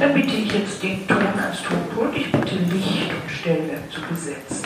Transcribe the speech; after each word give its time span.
Dann 0.00 0.14
bitte 0.14 0.34
ich 0.34 0.50
jetzt 0.50 0.82
den 0.82 1.06
Ton 1.06 1.18
ans 1.18 1.62
Tonpult. 1.62 2.16
Ich 2.16 2.32
bitte 2.32 2.54
Licht 2.54 3.10
und 3.12 3.30
Stellwerk 3.30 3.92
zu 3.92 4.00
besetzen. 4.00 4.64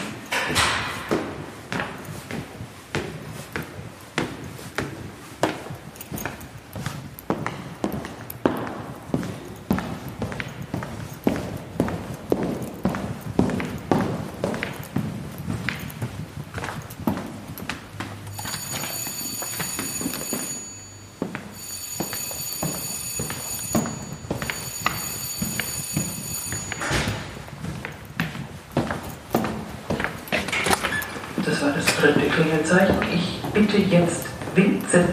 Das 31.45 31.61
war 31.61 31.73
das 31.73 31.85
dritte 31.97 32.21
Klingelzeichen. 32.21 32.97
Ich 33.13 33.43
bitte 33.53 33.77
jetzt 33.77 34.27
Vincent 34.55 35.11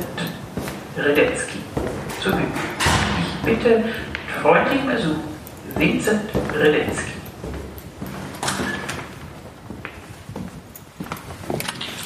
Redetzky 0.98 1.60
zur 2.22 2.32
Bühne. 2.32 2.48
Ich 3.20 3.46
bitte 3.46 3.84
freundlich 4.42 4.82
Besuch 4.82 5.18
Vincent 5.76 6.22
Redetzky. 6.56 7.12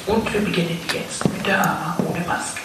Und 0.06 0.32
wir 0.32 0.40
beginnen 0.40 0.80
jetzt 0.92 1.28
mit 1.32 1.46
der 1.46 1.58
Hammer 1.58 1.96
ohne 2.08 2.26
Maske. 2.26 2.60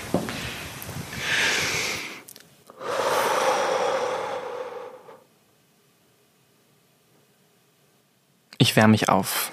Ich 8.57 8.75
wärme 8.75 8.91
mich 8.91 9.09
auf. 9.09 9.51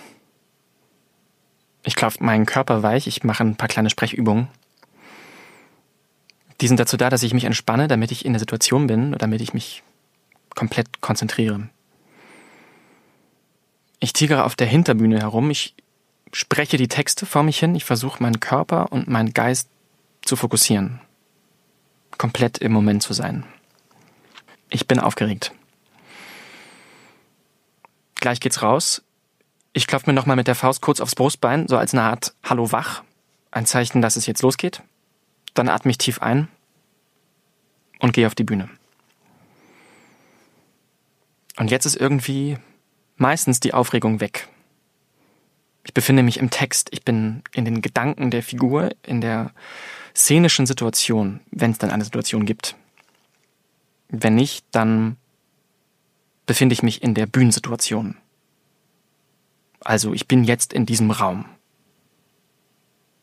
Ich 1.98 2.00
klopfe 2.00 2.22
meinen 2.22 2.46
Körper 2.46 2.84
weich, 2.84 3.08
ich 3.08 3.24
mache 3.24 3.42
ein 3.42 3.56
paar 3.56 3.66
kleine 3.66 3.90
Sprechübungen. 3.90 4.46
Die 6.60 6.68
sind 6.68 6.78
dazu 6.78 6.96
da, 6.96 7.10
dass 7.10 7.24
ich 7.24 7.34
mich 7.34 7.42
entspanne, 7.42 7.88
damit 7.88 8.12
ich 8.12 8.24
in 8.24 8.34
der 8.34 8.38
Situation 8.38 8.86
bin, 8.86 9.16
damit 9.18 9.40
ich 9.40 9.52
mich 9.52 9.82
komplett 10.54 11.00
konzentriere. 11.00 11.68
Ich 13.98 14.12
tigere 14.12 14.44
auf 14.44 14.54
der 14.54 14.68
Hinterbühne 14.68 15.18
herum, 15.18 15.50
ich 15.50 15.74
spreche 16.32 16.76
die 16.76 16.86
Texte 16.86 17.26
vor 17.26 17.42
mich 17.42 17.58
hin, 17.58 17.74
ich 17.74 17.84
versuche 17.84 18.22
meinen 18.22 18.38
Körper 18.38 18.92
und 18.92 19.08
meinen 19.08 19.34
Geist 19.34 19.68
zu 20.22 20.36
fokussieren. 20.36 21.00
Komplett 22.16 22.58
im 22.58 22.70
Moment 22.70 23.02
zu 23.02 23.12
sein. 23.12 23.42
Ich 24.70 24.86
bin 24.86 25.00
aufgeregt. 25.00 25.50
Gleich 28.14 28.38
geht's 28.38 28.62
raus. 28.62 29.02
Ich 29.78 29.86
klopfe 29.86 30.10
mir 30.10 30.14
nochmal 30.14 30.34
mit 30.34 30.48
der 30.48 30.56
Faust 30.56 30.82
kurz 30.82 31.00
aufs 31.00 31.14
Brustbein, 31.14 31.68
so 31.68 31.76
als 31.76 31.94
eine 31.94 32.02
Art 32.02 32.34
Hallo 32.42 32.72
wach. 32.72 33.04
Ein 33.52 33.64
Zeichen, 33.64 34.02
dass 34.02 34.16
es 34.16 34.26
jetzt 34.26 34.42
losgeht. 34.42 34.82
Dann 35.54 35.68
atme 35.68 35.92
ich 35.92 35.98
tief 35.98 36.20
ein 36.20 36.48
und 38.00 38.12
gehe 38.12 38.26
auf 38.26 38.34
die 38.34 38.42
Bühne. 38.42 38.68
Und 41.58 41.70
jetzt 41.70 41.86
ist 41.86 41.94
irgendwie 41.94 42.58
meistens 43.18 43.60
die 43.60 43.72
Aufregung 43.72 44.20
weg. 44.20 44.48
Ich 45.84 45.94
befinde 45.94 46.24
mich 46.24 46.38
im 46.38 46.50
Text, 46.50 46.88
ich 46.90 47.04
bin 47.04 47.44
in 47.54 47.64
den 47.64 47.80
Gedanken 47.80 48.32
der 48.32 48.42
Figur, 48.42 48.90
in 49.06 49.20
der 49.20 49.52
szenischen 50.12 50.66
Situation, 50.66 51.38
wenn 51.52 51.70
es 51.70 51.78
dann 51.78 51.92
eine 51.92 52.02
Situation 52.02 52.46
gibt. 52.46 52.74
Wenn 54.08 54.34
nicht, 54.34 54.66
dann 54.72 55.18
befinde 56.46 56.72
ich 56.72 56.82
mich 56.82 57.00
in 57.00 57.14
der 57.14 57.26
Bühnensituation. 57.26 58.16
Also 59.80 60.12
ich 60.12 60.26
bin 60.26 60.44
jetzt 60.44 60.72
in 60.72 60.86
diesem 60.86 61.10
Raum. 61.10 61.46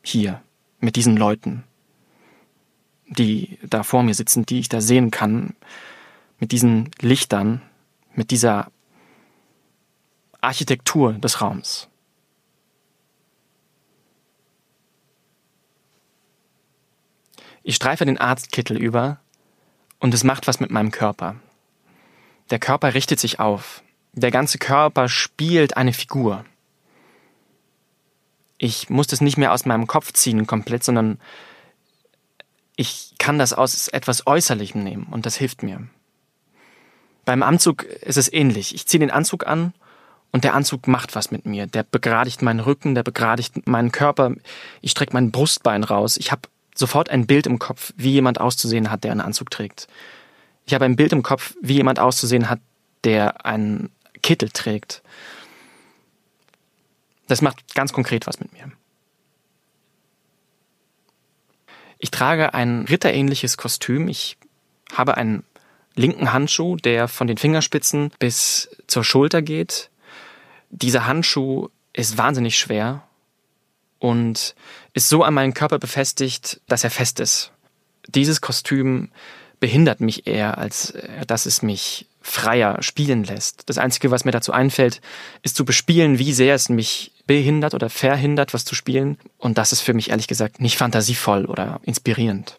Hier, 0.02 0.42
mit 0.80 0.96
diesen 0.96 1.16
Leuten, 1.16 1.64
die 3.08 3.58
da 3.62 3.82
vor 3.82 4.02
mir 4.02 4.14
sitzen, 4.14 4.46
die 4.46 4.60
ich 4.60 4.68
da 4.68 4.80
sehen 4.80 5.10
kann, 5.10 5.54
mit 6.38 6.52
diesen 6.52 6.90
Lichtern, 7.00 7.62
mit 8.14 8.30
dieser 8.30 8.70
Architektur 10.40 11.14
des 11.14 11.40
Raums. 11.40 11.88
Ich 17.62 17.74
streife 17.74 18.04
den 18.04 18.18
Arztkittel 18.18 18.76
über 18.76 19.18
und 19.98 20.14
es 20.14 20.22
macht 20.22 20.46
was 20.46 20.60
mit 20.60 20.70
meinem 20.70 20.92
Körper. 20.92 21.34
Der 22.50 22.60
Körper 22.60 22.94
richtet 22.94 23.18
sich 23.18 23.40
auf. 23.40 23.82
Der 24.16 24.30
ganze 24.30 24.56
Körper 24.56 25.08
spielt 25.08 25.76
eine 25.76 25.92
Figur. 25.92 26.44
Ich 28.56 28.88
muss 28.88 29.06
das 29.06 29.20
nicht 29.20 29.36
mehr 29.36 29.52
aus 29.52 29.66
meinem 29.66 29.86
Kopf 29.86 30.12
ziehen 30.14 30.46
komplett, 30.46 30.82
sondern 30.82 31.20
ich 32.76 33.14
kann 33.18 33.38
das 33.38 33.52
aus 33.52 33.88
etwas 33.88 34.26
Äußerlichem 34.26 34.82
nehmen 34.82 35.06
und 35.10 35.26
das 35.26 35.36
hilft 35.36 35.62
mir. 35.62 35.86
Beim 37.26 37.42
Anzug 37.42 37.82
ist 37.82 38.16
es 38.16 38.32
ähnlich. 38.32 38.74
Ich 38.74 38.86
ziehe 38.86 39.00
den 39.00 39.10
Anzug 39.10 39.46
an 39.46 39.74
und 40.32 40.44
der 40.44 40.54
Anzug 40.54 40.88
macht 40.88 41.14
was 41.14 41.30
mit 41.30 41.44
mir. 41.44 41.66
Der 41.66 41.82
begradigt 41.82 42.40
meinen 42.40 42.60
Rücken, 42.60 42.94
der 42.94 43.02
begradigt 43.02 43.66
meinen 43.66 43.92
Körper. 43.92 44.32
Ich 44.80 44.92
strecke 44.92 45.12
mein 45.12 45.30
Brustbein 45.30 45.84
raus. 45.84 46.16
Ich 46.16 46.32
habe 46.32 46.42
sofort 46.74 47.10
ein 47.10 47.26
Bild 47.26 47.46
im 47.46 47.58
Kopf, 47.58 47.92
wie 47.96 48.12
jemand 48.12 48.40
auszusehen 48.40 48.90
hat, 48.90 49.04
der 49.04 49.12
einen 49.12 49.20
Anzug 49.20 49.50
trägt. 49.50 49.88
Ich 50.64 50.72
habe 50.72 50.86
ein 50.86 50.96
Bild 50.96 51.12
im 51.12 51.22
Kopf, 51.22 51.54
wie 51.60 51.74
jemand 51.74 51.98
auszusehen 51.98 52.48
hat, 52.48 52.60
der 53.04 53.44
einen 53.44 53.90
Kittel 54.22 54.50
trägt. 54.50 55.02
Das 57.28 57.42
macht 57.42 57.74
ganz 57.74 57.92
konkret 57.92 58.26
was 58.26 58.40
mit 58.40 58.52
mir. 58.52 58.70
Ich 61.98 62.10
trage 62.10 62.54
ein 62.54 62.84
ritterähnliches 62.84 63.56
Kostüm. 63.56 64.08
Ich 64.08 64.36
habe 64.92 65.16
einen 65.16 65.44
linken 65.94 66.32
Handschuh, 66.32 66.76
der 66.76 67.08
von 67.08 67.26
den 67.26 67.38
Fingerspitzen 67.38 68.12
bis 68.18 68.68
zur 68.86 69.02
Schulter 69.02 69.42
geht. 69.42 69.90
Dieser 70.70 71.06
Handschuh 71.06 71.68
ist 71.92 72.18
wahnsinnig 72.18 72.58
schwer 72.58 73.02
und 73.98 74.54
ist 74.92 75.08
so 75.08 75.24
an 75.24 75.34
meinen 75.34 75.54
Körper 75.54 75.78
befestigt, 75.78 76.60
dass 76.68 76.84
er 76.84 76.90
fest 76.90 77.18
ist. 77.18 77.50
Dieses 78.08 78.40
Kostüm 78.40 79.10
behindert 79.58 80.00
mich 80.00 80.26
eher, 80.26 80.58
als 80.58 80.94
dass 81.26 81.46
es 81.46 81.62
mich 81.62 82.06
freier 82.26 82.82
spielen 82.82 83.22
lässt. 83.24 83.68
Das 83.68 83.78
Einzige, 83.78 84.10
was 84.10 84.24
mir 84.24 84.32
dazu 84.32 84.52
einfällt, 84.52 85.00
ist 85.42 85.56
zu 85.56 85.64
bespielen, 85.64 86.18
wie 86.18 86.32
sehr 86.32 86.54
es 86.54 86.68
mich 86.68 87.12
behindert 87.26 87.72
oder 87.72 87.88
verhindert, 87.88 88.52
was 88.52 88.64
zu 88.64 88.74
spielen. 88.74 89.16
Und 89.38 89.58
das 89.58 89.72
ist 89.72 89.80
für 89.80 89.94
mich 89.94 90.10
ehrlich 90.10 90.26
gesagt 90.26 90.60
nicht 90.60 90.76
fantasievoll 90.76 91.46
oder 91.46 91.80
inspirierend. 91.84 92.58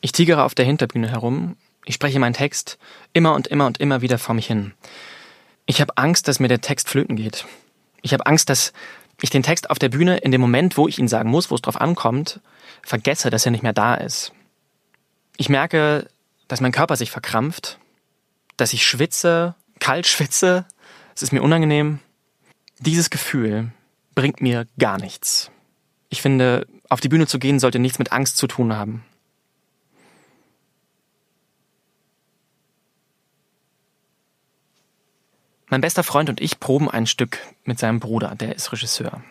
Ich 0.00 0.12
tigere 0.12 0.42
auf 0.42 0.54
der 0.54 0.66
Hinterbühne 0.66 1.10
herum. 1.10 1.56
Ich 1.84 1.94
spreche 1.94 2.18
meinen 2.18 2.34
Text 2.34 2.78
immer 3.12 3.34
und 3.34 3.46
immer 3.46 3.66
und 3.66 3.78
immer 3.78 4.02
wieder 4.02 4.18
vor 4.18 4.34
mich 4.34 4.46
hin. 4.46 4.74
Ich 5.66 5.80
habe 5.80 5.96
Angst, 5.96 6.28
dass 6.28 6.40
mir 6.40 6.48
der 6.48 6.60
Text 6.60 6.88
flöten 6.88 7.16
geht. 7.16 7.46
Ich 8.02 8.12
habe 8.12 8.26
Angst, 8.26 8.50
dass 8.50 8.72
ich 9.20 9.30
den 9.30 9.42
Text 9.42 9.70
auf 9.70 9.78
der 9.78 9.88
Bühne 9.88 10.18
in 10.18 10.32
dem 10.32 10.40
Moment, 10.40 10.76
wo 10.76 10.88
ich 10.88 10.98
ihn 10.98 11.08
sagen 11.08 11.30
muss, 11.30 11.50
wo 11.50 11.54
es 11.54 11.62
drauf 11.62 11.80
ankommt, 11.80 12.40
vergesse, 12.82 13.30
dass 13.30 13.44
er 13.44 13.52
nicht 13.52 13.62
mehr 13.62 13.72
da 13.72 13.94
ist. 13.94 14.32
Ich 15.36 15.48
merke, 15.48 16.08
dass 16.48 16.60
mein 16.60 16.72
Körper 16.72 16.96
sich 16.96 17.10
verkrampft, 17.10 17.78
dass 18.56 18.72
ich 18.72 18.86
schwitze, 18.86 19.54
kalt 19.80 20.06
schwitze, 20.06 20.66
es 21.14 21.22
ist 21.22 21.32
mir 21.32 21.42
unangenehm. 21.42 22.00
Dieses 22.78 23.10
Gefühl 23.10 23.70
bringt 24.14 24.40
mir 24.40 24.66
gar 24.78 24.98
nichts. 24.98 25.50
Ich 26.08 26.22
finde, 26.22 26.66
auf 26.88 27.00
die 27.00 27.08
Bühne 27.08 27.26
zu 27.26 27.38
gehen 27.38 27.58
sollte 27.58 27.78
nichts 27.78 27.98
mit 27.98 28.12
Angst 28.12 28.36
zu 28.36 28.46
tun 28.46 28.74
haben. 28.74 29.04
Mein 35.74 35.80
bester 35.80 36.04
Freund 36.04 36.28
und 36.28 36.40
ich 36.40 36.60
proben 36.60 36.88
ein 36.88 37.04
Stück 37.04 37.40
mit 37.64 37.80
seinem 37.80 37.98
Bruder, 37.98 38.36
der 38.36 38.54
ist 38.54 38.70
Regisseur. 38.70 39.24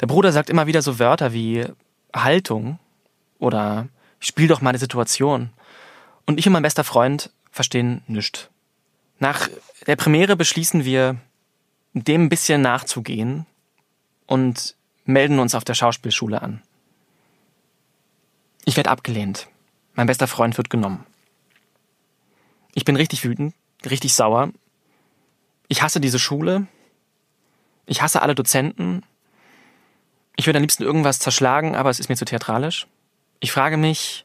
Der 0.00 0.06
Bruder 0.06 0.30
sagt 0.30 0.48
immer 0.48 0.68
wieder 0.68 0.80
so 0.80 1.00
Wörter 1.00 1.32
wie 1.32 1.66
Haltung 2.14 2.78
oder 3.40 3.88
spiel 4.20 4.46
doch 4.46 4.60
mal 4.60 4.68
eine 4.70 4.78
Situation. 4.78 5.50
Und 6.24 6.38
ich 6.38 6.46
und 6.46 6.52
mein 6.52 6.62
bester 6.62 6.84
Freund 6.84 7.32
verstehen 7.50 8.02
nichts. 8.06 8.48
Nach 9.18 9.48
der 9.88 9.96
Premiere 9.96 10.36
beschließen 10.36 10.84
wir, 10.84 11.16
dem 11.94 12.26
ein 12.26 12.28
bisschen 12.28 12.62
nachzugehen 12.62 13.44
und 14.28 14.76
melden 15.04 15.40
uns 15.40 15.56
auf 15.56 15.64
der 15.64 15.74
Schauspielschule 15.74 16.40
an. 16.40 16.62
Ich 18.64 18.76
werde 18.76 18.90
abgelehnt. 18.90 19.48
Mein 19.94 20.06
bester 20.06 20.28
Freund 20.28 20.56
wird 20.58 20.70
genommen. 20.70 21.04
Ich 22.74 22.84
bin 22.84 22.94
richtig 22.94 23.24
wütend, 23.24 23.52
richtig 23.84 24.14
sauer. 24.14 24.52
Ich 25.68 25.82
hasse 25.82 26.00
diese 26.00 26.18
Schule. 26.18 26.66
Ich 27.86 28.02
hasse 28.02 28.22
alle 28.22 28.34
Dozenten. 28.34 29.02
Ich 30.36 30.46
würde 30.46 30.58
am 30.58 30.62
liebsten 30.62 30.82
irgendwas 30.82 31.18
zerschlagen, 31.18 31.76
aber 31.76 31.90
es 31.90 32.00
ist 32.00 32.08
mir 32.08 32.16
zu 32.16 32.24
theatralisch. 32.24 32.86
Ich 33.40 33.52
frage 33.52 33.76
mich, 33.76 34.24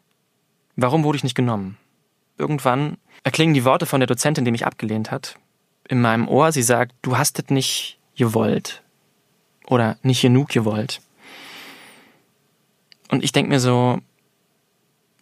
warum 0.75 1.03
wurde 1.03 1.17
ich 1.17 1.23
nicht 1.23 1.35
genommen? 1.35 1.77
Irgendwann 2.37 2.97
erklingen 3.23 3.53
die 3.53 3.65
Worte 3.65 3.85
von 3.85 3.99
der 3.99 4.07
Dozentin, 4.07 4.45
die 4.45 4.51
mich 4.51 4.65
abgelehnt 4.65 5.11
hat, 5.11 5.37
in 5.87 6.01
meinem 6.01 6.27
Ohr. 6.27 6.51
Sie 6.51 6.63
sagt, 6.63 6.93
du 7.01 7.17
hast 7.17 7.39
es 7.39 7.49
nicht 7.49 7.99
gewollt. 8.15 8.83
Oder 9.65 9.97
nicht 10.01 10.21
genug 10.21 10.49
gewollt. 10.49 11.01
Und 13.09 13.23
ich 13.23 13.31
denke 13.31 13.49
mir 13.49 13.59
so, 13.59 13.99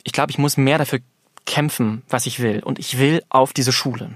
ich 0.04 0.12
glaube, 0.12 0.32
ich 0.32 0.38
muss 0.38 0.58
mehr 0.58 0.78
dafür 0.78 1.00
kämpfen, 1.46 2.04
was 2.10 2.26
ich 2.26 2.40
will. 2.40 2.62
Und 2.64 2.80
ich 2.80 3.00
will 3.00 3.24
auf 3.30 3.54
diese 3.54 3.72
Schule. 3.72 4.16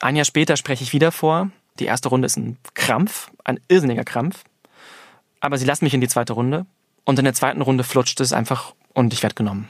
Ein 0.00 0.16
Jahr 0.16 0.24
später 0.24 0.56
spreche 0.56 0.82
ich 0.82 0.92
wieder 0.92 1.12
vor. 1.12 1.50
Die 1.78 1.84
erste 1.84 2.08
Runde 2.08 2.26
ist 2.26 2.36
ein 2.36 2.58
Krampf, 2.74 3.30
ein 3.44 3.60
irrsinniger 3.68 4.04
Krampf. 4.04 4.44
Aber 5.40 5.58
sie 5.58 5.66
lassen 5.66 5.84
mich 5.84 5.94
in 5.94 6.00
die 6.00 6.08
zweite 6.08 6.32
Runde. 6.32 6.66
Und 7.04 7.18
in 7.18 7.24
der 7.24 7.34
zweiten 7.34 7.62
Runde 7.62 7.84
flutscht 7.84 8.20
es 8.20 8.32
einfach 8.32 8.74
und 8.94 9.12
ich 9.12 9.22
werde 9.22 9.34
genommen. 9.34 9.68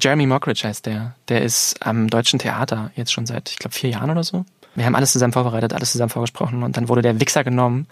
Jeremy 0.00 0.26
Mockridge 0.26 0.66
heißt 0.66 0.86
der. 0.86 1.14
Der 1.28 1.42
ist 1.42 1.84
am 1.84 2.08
Deutschen 2.08 2.38
Theater 2.38 2.90
jetzt 2.96 3.12
schon 3.12 3.26
seit, 3.26 3.50
ich 3.50 3.58
glaube, 3.58 3.74
vier 3.74 3.90
Jahren 3.90 4.10
oder 4.10 4.24
so. 4.24 4.44
Wir 4.74 4.84
haben 4.84 4.94
alles 4.94 5.12
zusammen 5.12 5.32
vorbereitet, 5.32 5.72
alles 5.72 5.92
zusammen 5.92 6.10
vorgesprochen 6.10 6.62
und 6.62 6.76
dann 6.76 6.88
wurde 6.88 7.02
der 7.02 7.18
Wichser 7.18 7.44
genommen 7.44 7.86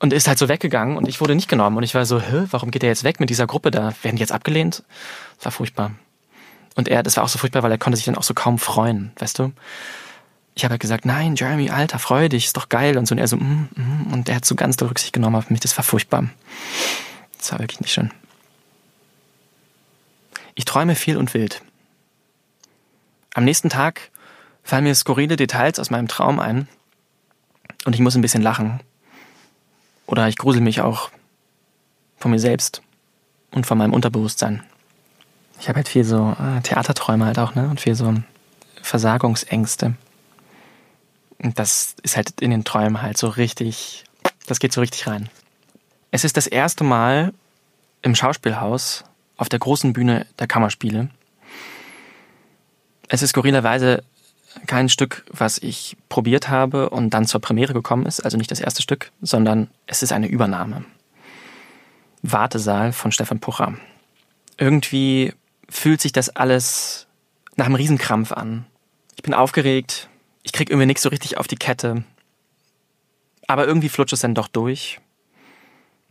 und 0.00 0.12
ist 0.12 0.26
halt 0.26 0.38
so 0.38 0.48
weggegangen 0.48 0.96
und 0.96 1.06
ich 1.06 1.20
wurde 1.20 1.36
nicht 1.36 1.48
genommen 1.48 1.76
und 1.76 1.84
ich 1.84 1.94
war 1.94 2.04
so, 2.04 2.20
hä, 2.20 2.46
warum 2.50 2.72
geht 2.72 2.82
er 2.82 2.88
jetzt 2.88 3.04
weg 3.04 3.20
mit 3.20 3.30
dieser 3.30 3.46
Gruppe 3.46 3.70
da? 3.70 3.94
Werden 4.02 4.16
die 4.16 4.20
jetzt 4.20 4.32
abgelehnt? 4.32 4.82
Das 5.36 5.44
war 5.44 5.52
furchtbar. 5.52 5.92
Und 6.74 6.88
er, 6.88 7.04
das 7.04 7.16
war 7.16 7.22
auch 7.22 7.28
so 7.28 7.38
furchtbar, 7.38 7.62
weil 7.62 7.70
er 7.70 7.78
konnte 7.78 7.96
sich 7.96 8.06
dann 8.06 8.16
auch 8.16 8.24
so 8.24 8.34
kaum 8.34 8.58
freuen, 8.58 9.12
weißt 9.18 9.38
du? 9.38 9.52
Ich 10.54 10.64
habe 10.64 10.72
halt 10.72 10.80
gesagt, 10.80 11.04
nein, 11.04 11.34
Jeremy, 11.34 11.70
Alter, 11.70 11.98
freu 11.98 12.28
dich, 12.28 12.46
ist 12.46 12.56
doch 12.56 12.68
geil 12.68 12.96
und 12.96 13.06
so. 13.06 13.14
Und 13.14 13.18
er 13.18 13.28
so, 13.28 13.36
mm, 13.36 13.68
mm, 13.74 14.12
und 14.12 14.28
er 14.28 14.36
hat 14.36 14.44
so 14.44 14.54
ganz 14.54 14.80
Rücksicht 14.80 15.12
genommen 15.12 15.36
auf 15.36 15.50
mich. 15.50 15.60
Das 15.60 15.76
war 15.76 15.84
furchtbar. 15.84 16.28
Das 17.38 17.52
war 17.52 17.58
wirklich 17.58 17.80
nicht 17.80 17.92
schön. 17.92 18.10
Ich 20.54 20.64
träume 20.64 20.94
viel 20.94 21.16
und 21.16 21.34
wild. 21.34 21.62
Am 23.34 23.44
nächsten 23.44 23.68
Tag 23.68 24.10
fallen 24.62 24.84
mir 24.84 24.94
skurrile 24.94 25.36
Details 25.36 25.80
aus 25.80 25.90
meinem 25.90 26.06
Traum 26.06 26.38
ein 26.38 26.68
und 27.84 27.94
ich 27.94 28.00
muss 28.00 28.14
ein 28.14 28.22
bisschen 28.22 28.42
lachen. 28.42 28.80
Oder 30.06 30.28
ich 30.28 30.38
grusel 30.38 30.60
mich 30.60 30.80
auch 30.80 31.10
von 32.16 32.30
mir 32.30 32.38
selbst 32.38 32.82
und 33.50 33.66
von 33.66 33.76
meinem 33.76 33.92
Unterbewusstsein. 33.92 34.62
Ich 35.60 35.68
habe 35.68 35.76
halt 35.76 35.88
viel 35.88 36.04
so 36.04 36.36
äh, 36.38 36.60
Theaterträume 36.62 37.26
halt 37.26 37.38
auch, 37.38 37.54
ne? 37.54 37.68
Und 37.68 37.80
viel 37.80 37.94
so 37.94 38.14
Versagungsängste. 38.82 39.94
Das 41.38 41.96
ist 42.02 42.16
halt 42.16 42.40
in 42.40 42.50
den 42.50 42.64
Träumen 42.64 43.02
halt 43.02 43.18
so 43.18 43.28
richtig, 43.28 44.04
das 44.46 44.58
geht 44.58 44.72
so 44.72 44.80
richtig 44.80 45.06
rein. 45.06 45.28
Es 46.10 46.24
ist 46.24 46.36
das 46.36 46.46
erste 46.46 46.84
Mal 46.84 47.32
im 48.02 48.14
Schauspielhaus 48.14 49.04
auf 49.36 49.48
der 49.48 49.58
großen 49.58 49.92
Bühne 49.92 50.26
der 50.38 50.46
Kammerspiele. 50.46 51.10
Es 53.08 53.22
ist 53.22 53.30
skurrilerweise 53.30 54.02
kein 54.66 54.88
Stück, 54.88 55.24
was 55.30 55.58
ich 55.58 55.96
probiert 56.08 56.48
habe 56.48 56.90
und 56.90 57.10
dann 57.10 57.26
zur 57.26 57.40
Premiere 57.40 57.72
gekommen 57.72 58.06
ist, 58.06 58.20
also 58.20 58.36
nicht 58.36 58.50
das 58.50 58.60
erste 58.60 58.82
Stück, 58.82 59.10
sondern 59.20 59.68
es 59.86 60.02
ist 60.02 60.12
eine 60.12 60.28
Übernahme. 60.28 60.84
Wartesaal 62.22 62.92
von 62.92 63.12
Stefan 63.12 63.40
Pucher. 63.40 63.74
Irgendwie 64.56 65.34
fühlt 65.68 66.00
sich 66.00 66.12
das 66.12 66.30
alles 66.30 67.06
nach 67.56 67.66
einem 67.66 67.74
Riesenkrampf 67.74 68.32
an. 68.32 68.66
Ich 69.16 69.22
bin 69.22 69.34
aufgeregt, 69.34 70.08
ich 70.44 70.52
krieg 70.52 70.70
irgendwie 70.70 70.86
nichts 70.86 71.02
so 71.02 71.08
richtig 71.08 71.38
auf 71.38 71.48
die 71.48 71.56
Kette. 71.56 72.04
Aber 73.48 73.66
irgendwie 73.66 73.88
flutscht 73.88 74.12
es 74.12 74.20
dann 74.20 74.34
doch 74.34 74.46
durch. 74.46 75.00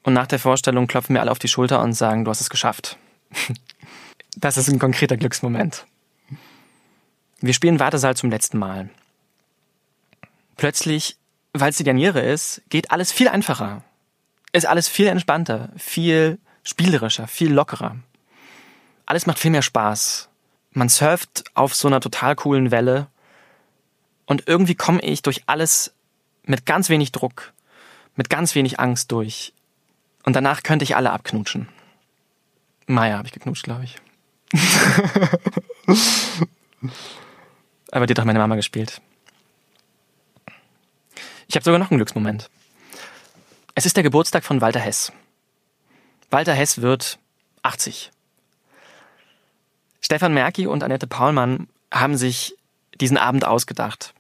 Und 0.04 0.14
nach 0.14 0.28
der 0.28 0.40
Vorstellung 0.40 0.88
klopfen 0.88 1.14
mir 1.14 1.22
alle 1.22 1.32
auf 1.32 1.40
die 1.40 1.48
Schulter 1.48 1.82
und 1.82 1.94
sagen, 1.94 2.26
du 2.26 2.32
hast 2.32 2.42
es 2.42 2.50
geschafft. 2.50 2.98
Das 4.36 4.58
ist 4.58 4.68
ein 4.68 4.80
konkreter 4.80 5.16
Glücksmoment. 5.16 5.86
Wir 7.40 7.54
spielen 7.54 7.80
Wartesaal 7.80 8.18
zum 8.18 8.32
letzten 8.32 8.58
Mal. 8.58 8.90
Plötzlich, 10.58 11.18
weil 11.54 11.70
es 11.70 11.78
die 11.78 11.84
Derniere 11.84 12.20
ist, 12.20 12.64
geht 12.70 12.90
alles 12.90 13.12
viel 13.12 13.28
einfacher. 13.28 13.84
Ist 14.52 14.66
alles 14.66 14.88
viel 14.88 15.06
entspannter, 15.06 15.70
viel 15.78 16.40
spielerischer, 16.64 17.28
viel 17.28 17.54
lockerer. 17.54 17.98
Alles 19.06 19.28
macht 19.28 19.38
viel 19.38 19.52
mehr 19.52 19.62
Spaß. 19.62 20.30
Man 20.72 20.90
surft 20.90 21.44
auf 21.54 21.76
so 21.76 21.88
einer 21.88 22.02
total 22.02 22.36
coolen 22.36 22.72
Welle 22.72 23.06
und 24.25 24.48
irgendwie 24.48 24.75
komme 24.75 25.02
ich 25.02 25.22
durch 25.22 25.44
alles 25.48 25.94
mit 26.46 26.66
ganz 26.66 26.90
wenig 26.90 27.12
Druck, 27.12 27.54
mit 28.16 28.30
ganz 28.30 28.56
wenig 28.56 28.80
Angst 28.80 29.12
durch. 29.12 29.54
Und 30.24 30.36
danach 30.36 30.64
könnte 30.64 30.84
ich 30.84 30.96
alle 30.96 31.12
abknutschen. 31.12 31.68
Maya 32.88 33.18
habe 33.18 33.28
ich 33.28 33.34
geknutscht, 33.34 33.64
glaube 33.64 33.84
ich. 33.84 33.98
Aber 37.92 38.08
die 38.08 38.12
hat 38.12 38.18
doch 38.18 38.25
meine 38.25 38.40
Mama 38.40 38.56
gespielt. 38.56 39.02
Ich 41.48 41.56
habe 41.56 41.64
sogar 41.64 41.80
noch 41.80 41.92
einen 41.92 42.00
Glücksmoment. 42.00 42.50
Es 43.75 43.86
ist 43.86 43.96
der 43.96 44.04
Geburtstag 44.04 44.44
von 44.44 44.62
Walter 44.62 44.80
Hess. 44.80 45.12
Walter 46.30 46.54
Hess 46.54 46.81
wird 46.81 47.20
80. 47.64 48.12
Stefan 50.02 50.34
Merki 50.34 50.68
und 50.68 50.84
Annette 50.84 51.08
Paulmann 51.08 51.68
haben 51.92 52.18
sich 52.18 52.56
diesen 53.00 53.18
Abend 53.18 53.45
ausgedacht. 53.45 54.13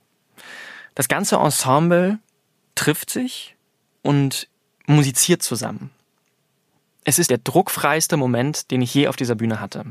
Das 0.95 1.07
ganze 1.07 1.37
Ensemble 1.37 2.19
trifft 2.75 3.09
sich 3.09 3.55
und 4.01 4.47
musiziert 4.85 5.41
zusammen. 5.41 5.91
Es 7.03 7.19
ist 7.19 7.29
der 7.29 7.37
druckfreiste 7.37 8.17
Moment, 8.17 8.71
den 8.71 8.81
ich 8.81 8.93
je 8.93 9.07
auf 9.07 9.15
dieser 9.15 9.35
Bühne 9.35 9.59
hatte. 9.59 9.85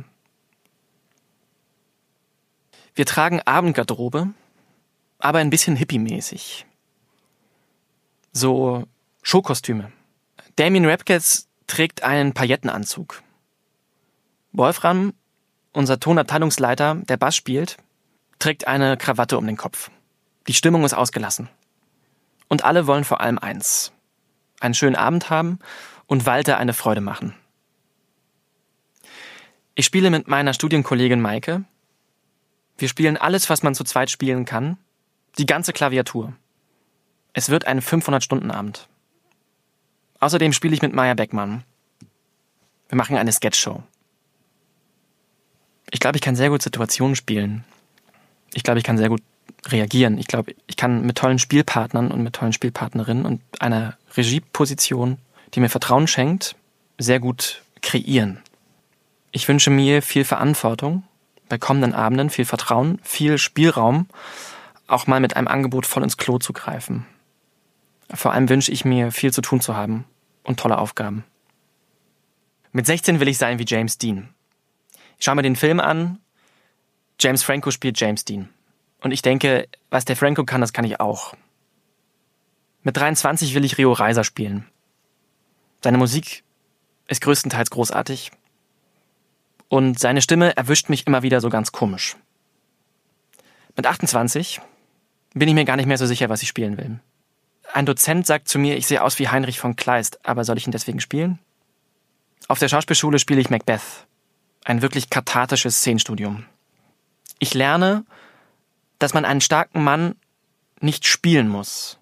Wir 2.95 3.07
tragen 3.07 3.41
Abendgarderobe, 3.41 4.29
aber 5.19 5.39
ein 5.39 5.51
bisschen 5.51 5.77
hippie-mäßig. 5.77 6.67
So 8.33 8.85
Showkostüme. 9.23 9.93
Damien 10.57 10.87
Rapkes 10.87 11.49
trägt 11.67 12.03
einen 12.03 12.35
Paillettenanzug. 12.35 13.23
Wolfram, 14.53 15.15
unser 15.73 15.99
Tonabteilungsleiter, 15.99 16.97
der 16.97 17.17
Bass 17.17 17.37
spielt, 17.37 17.79
trägt 18.43 18.67
eine 18.67 18.97
Krawatte 18.97 19.39
um 19.39 19.47
den 19.47 19.57
Kopf. 19.57 19.89
Die 20.49 20.55
Stimmung 20.55 20.85
ist 20.85 20.95
ausgelassen. 20.95 21.49
Und 22.49 22.65
alle 22.65 22.89
wollen 22.89 23.05
vor 23.05 23.21
allem 23.21 23.39
eins. 23.39 23.93
Einen 24.59 24.75
schönen 24.75 24.97
Abend 24.97 25.31
haben 25.31 25.61
und 26.07 26.27
Walter 26.27 26.59
eine 26.59 26.73
Freude 26.73 27.01
machen. 27.01 27.35
Ich 29.77 29.87
spiele 29.87 30.11
mit 30.11 30.27
meiner 30.27 30.55
Studienkollegin 30.55 31.21
Maike. 31.21 31.63
Wir 32.77 32.89
spielen 32.89 33.17
alles, 33.17 33.49
was 33.49 33.63
man 33.63 33.77
zu 33.77 33.85
zweit 33.85 34.11
spielen 34.11 34.45
kann. 34.45 34.77
Die 35.39 35.47
ganze 35.47 35.73
Klaviatur. 35.73 36.33
Es 37.35 37.49
wird 37.49 37.67
ein 37.69 37.81
500-Stunden-Abend. 37.81 38.89
Außerdem 40.19 40.53
spiele 40.53 40.75
ich 40.75 40.83
mit 40.83 40.93
Maya 40.93 41.15
Beckmann. 41.15 41.63
Wir 42.89 42.97
machen 42.97 43.17
eine 43.17 43.31
Sketchshow. 43.33 43.85
Ich 45.93 46.01
glaube, 46.01 46.17
ich 46.17 46.23
kann 46.23 46.35
sehr 46.35 46.51
gut 46.51 46.63
Situationen 46.63 47.15
spielen. 47.15 47.65
Ich 48.55 48.63
glaube, 48.63 48.79
ich 48.79 48.85
kann 48.85 48.99
sehr 48.99 49.09
gut 49.09 49.23
reagieren. 49.67 50.19
Ich 50.19 50.27
glaube, 50.27 50.55
ich 50.67 50.77
kann 50.77 51.07
mit 51.07 51.17
tollen 51.17 51.39
Spielpartnern 51.39 52.11
und 52.11 52.23
mit 52.23 52.35
tollen 52.35 52.53
Spielpartnerinnen 52.53 53.25
und 53.25 53.41
einer 53.61 53.97
Regieposition, 54.17 55.19
die 55.55 55.61
mir 55.61 55.69
Vertrauen 55.69 56.07
schenkt, 56.07 56.57
sehr 56.99 57.21
gut 57.21 57.63
kreieren. 57.81 58.41
Ich 59.31 59.49
wünsche 59.49 59.71
mir 59.71 60.03
viel 60.03 60.25
Verantwortung 60.25 61.05
bei 61.49 61.59
kommenden 61.59 61.95
Abenden, 61.95 62.31
viel 62.31 62.45
Vertrauen, 62.45 62.99
viel 63.03 63.39
Spielraum, 63.39 64.07
auch 64.87 65.07
mal 65.07 65.21
mit 65.21 65.37
einem 65.37 65.49
Angebot 65.49 65.87
voll 65.87 66.03
ins 66.03 66.17
Klo 66.17 66.39
zu 66.39 66.53
greifen. 66.53 67.07
Vor 68.13 68.33
allem 68.33 68.49
wünsche 68.49 68.73
ich 68.73 68.85
mir 68.85 69.11
viel 69.11 69.33
zu 69.33 69.41
tun 69.41 69.61
zu 69.61 69.77
haben 69.77 70.05
und 70.45 70.61
tolle 70.61 70.79
Aufgaben. 70.79 71.25
Mit 72.73 72.87
16 72.87 73.21
will 73.21 73.29
ich 73.29 73.39
sein 73.39 73.59
wie 73.59 73.67
James 73.67 73.99
Dean. 73.99 74.31
Ich 75.19 75.25
schaue 75.25 75.37
mir 75.37 75.43
den 75.43 75.57
Film 75.57 75.79
an. 75.79 76.19
James 77.23 77.45
Franco 77.45 77.71
spielt 77.71 78.01
James 78.01 78.25
Dean. 78.25 78.49
Und 79.01 79.13
ich 79.13 79.23
denke, 79.23 79.69
was 79.91 80.05
der 80.05 80.17
Franco 80.17 80.45
kann, 80.45 80.61
das 80.61 80.73
kann 80.73 80.85
ich 80.85 80.99
auch. 80.99 81.35
Mit 82.83 82.97
23 82.97 83.55
will 83.55 83.65
ich 83.65 83.79
Rio 83.79 83.93
Reiser 83.93 84.25
spielen. 84.25 84.67
Seine 85.85 85.99
Musik 85.99 86.43
ist 87.07 87.23
größtenteils 87.23 87.71
großartig. 87.71 88.33
Und 89.69 90.01
seine 90.01 90.21
Stimme 90.21 90.57
erwischt 90.57 90.89
mich 90.89 91.07
immer 91.07 91.23
wieder 91.23 91.41
so 91.41 91.49
ganz 91.49 91.71
komisch. 91.71 92.17
Mit 93.77 93.87
28 93.87 94.61
bin 95.35 95.49
ich 95.49 95.55
mir 95.55 95.65
gar 95.65 95.77
nicht 95.77 95.87
mehr 95.87 95.99
so 95.99 96.07
sicher, 96.07 96.29
was 96.29 96.43
ich 96.43 96.49
spielen 96.49 96.77
will. 96.77 96.99
Ein 97.73 97.87
Dozent 97.87 98.27
sagt 98.27 98.49
zu 98.49 98.59
mir, 98.59 98.77
ich 98.77 98.89
sehe 98.89 99.03
aus 99.03 99.21
wie 99.21 99.29
Heinrich 99.29 99.61
von 99.61 99.77
Kleist, 99.77 100.27
aber 100.27 100.45
soll 100.45 100.59
ich 100.59 100.67
ihn 100.67 100.73
deswegen 100.73 101.01
spielen? 101.01 101.39
Auf 102.49 102.59
der 102.59 102.69
Schauspielschule 102.69 103.21
spiele 103.21 103.41
ich 103.41 103.49
Macbeth. 103.49 104.07
Ein 104.65 104.83
wirklich 104.83 105.09
kathartisches 105.09 105.79
Szenenstudium. 105.79 106.47
Ich 107.43 107.55
lerne, 107.55 108.05
dass 109.01 109.15
man 109.15 109.25
einen 109.25 109.41
starken 109.41 109.83
Mann 109.83 110.15
nicht 110.79 111.09
spielen 111.09 111.49
muss. 111.49 111.99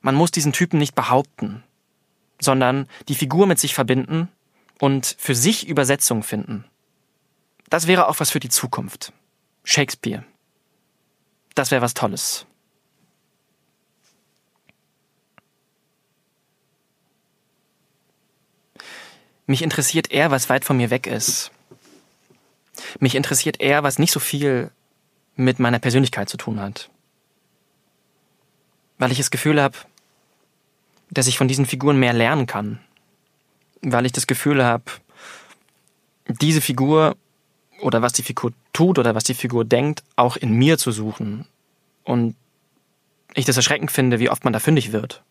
Man 0.00 0.14
muss 0.14 0.30
diesen 0.30 0.54
Typen 0.54 0.78
nicht 0.78 0.94
behaupten, 0.94 1.62
sondern 2.40 2.88
die 3.08 3.14
Figur 3.14 3.46
mit 3.46 3.58
sich 3.58 3.74
verbinden 3.74 4.30
und 4.80 5.16
für 5.18 5.34
sich 5.34 5.68
Übersetzung 5.68 6.22
finden. 6.22 6.64
Das 7.68 7.86
wäre 7.86 8.08
auch 8.08 8.20
was 8.20 8.30
für 8.30 8.40
die 8.40 8.48
Zukunft. 8.48 9.12
Shakespeare. 9.64 10.24
Das 11.54 11.70
wäre 11.70 11.82
was 11.82 11.92
Tolles. 11.92 12.46
Mich 19.44 19.60
interessiert 19.60 20.10
eher, 20.10 20.30
was 20.30 20.48
weit 20.48 20.64
von 20.64 20.78
mir 20.78 20.88
weg 20.88 21.06
ist. 21.06 21.50
Mich 23.00 23.14
interessiert 23.14 23.60
eher, 23.60 23.82
was 23.82 23.98
nicht 23.98 24.12
so 24.12 24.20
viel 24.20 24.70
mit 25.36 25.58
meiner 25.58 25.78
Persönlichkeit 25.78 26.28
zu 26.28 26.36
tun 26.36 26.60
hat. 26.60 26.90
Weil 28.98 29.12
ich 29.12 29.18
das 29.18 29.30
Gefühl 29.30 29.60
habe, 29.60 29.76
dass 31.10 31.26
ich 31.26 31.38
von 31.38 31.48
diesen 31.48 31.66
Figuren 31.66 31.98
mehr 31.98 32.12
lernen 32.12 32.46
kann. 32.46 32.80
Weil 33.82 34.06
ich 34.06 34.12
das 34.12 34.26
Gefühl 34.26 34.64
habe, 34.64 34.84
diese 36.26 36.60
Figur 36.60 37.16
oder 37.80 38.02
was 38.02 38.12
die 38.12 38.22
Figur 38.22 38.52
tut 38.72 38.98
oder 38.98 39.14
was 39.14 39.24
die 39.24 39.34
Figur 39.34 39.64
denkt, 39.64 40.02
auch 40.16 40.36
in 40.36 40.52
mir 40.52 40.78
zu 40.78 40.90
suchen. 40.92 41.46
Und 42.04 42.36
ich 43.34 43.44
das 43.44 43.56
erschreckend 43.56 43.90
finde, 43.90 44.20
wie 44.20 44.30
oft 44.30 44.44
man 44.44 44.52
da 44.52 44.60
fündig 44.60 44.92
wird. 44.92 45.22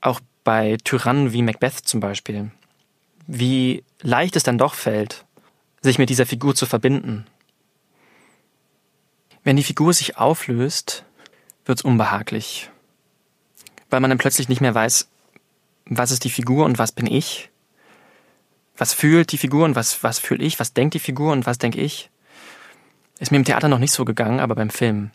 Auch 0.00 0.20
bei 0.44 0.78
Tyrannen 0.82 1.32
wie 1.32 1.42
Macbeth 1.42 1.74
zum 1.74 2.00
Beispiel. 2.00 2.50
Wie 3.26 3.84
leicht 4.00 4.36
es 4.36 4.42
dann 4.42 4.58
doch 4.58 4.74
fällt, 4.74 5.24
sich 5.82 5.98
mit 5.98 6.08
dieser 6.10 6.26
Figur 6.26 6.54
zu 6.54 6.64
verbinden. 6.66 7.26
Wenn 9.44 9.56
die 9.56 9.64
Figur 9.64 9.92
sich 9.92 10.16
auflöst, 10.16 11.04
wird's 11.64 11.82
unbehaglich. 11.82 12.70
Weil 13.90 14.00
man 14.00 14.10
dann 14.10 14.18
plötzlich 14.18 14.48
nicht 14.48 14.60
mehr 14.60 14.74
weiß, 14.74 15.08
was 15.86 16.12
ist 16.12 16.24
die 16.24 16.30
Figur 16.30 16.64
und 16.64 16.78
was 16.78 16.92
bin 16.92 17.06
ich? 17.06 17.50
Was 18.76 18.94
fühlt 18.94 19.32
die 19.32 19.38
Figur 19.38 19.64
und 19.64 19.74
was, 19.74 20.02
was 20.02 20.18
fühle 20.18 20.44
ich? 20.44 20.60
Was 20.60 20.72
denkt 20.72 20.94
die 20.94 21.00
Figur 21.00 21.32
und 21.32 21.44
was 21.44 21.58
denke 21.58 21.80
ich? 21.80 22.10
Ist 23.18 23.30
mir 23.30 23.38
im 23.38 23.44
Theater 23.44 23.68
noch 23.68 23.78
nicht 23.78 23.92
so 23.92 24.04
gegangen, 24.04 24.40
aber 24.40 24.54
beim 24.54 24.70
Film. 24.70 25.10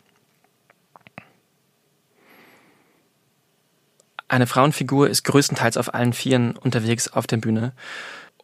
Eine 4.28 4.46
Frauenfigur 4.46 5.10
ist 5.10 5.24
größtenteils 5.24 5.78
auf 5.78 5.94
allen 5.94 6.12
Vieren 6.12 6.58
unterwegs 6.58 7.08
auf 7.08 7.28
der 7.28 7.38
Bühne 7.38 7.74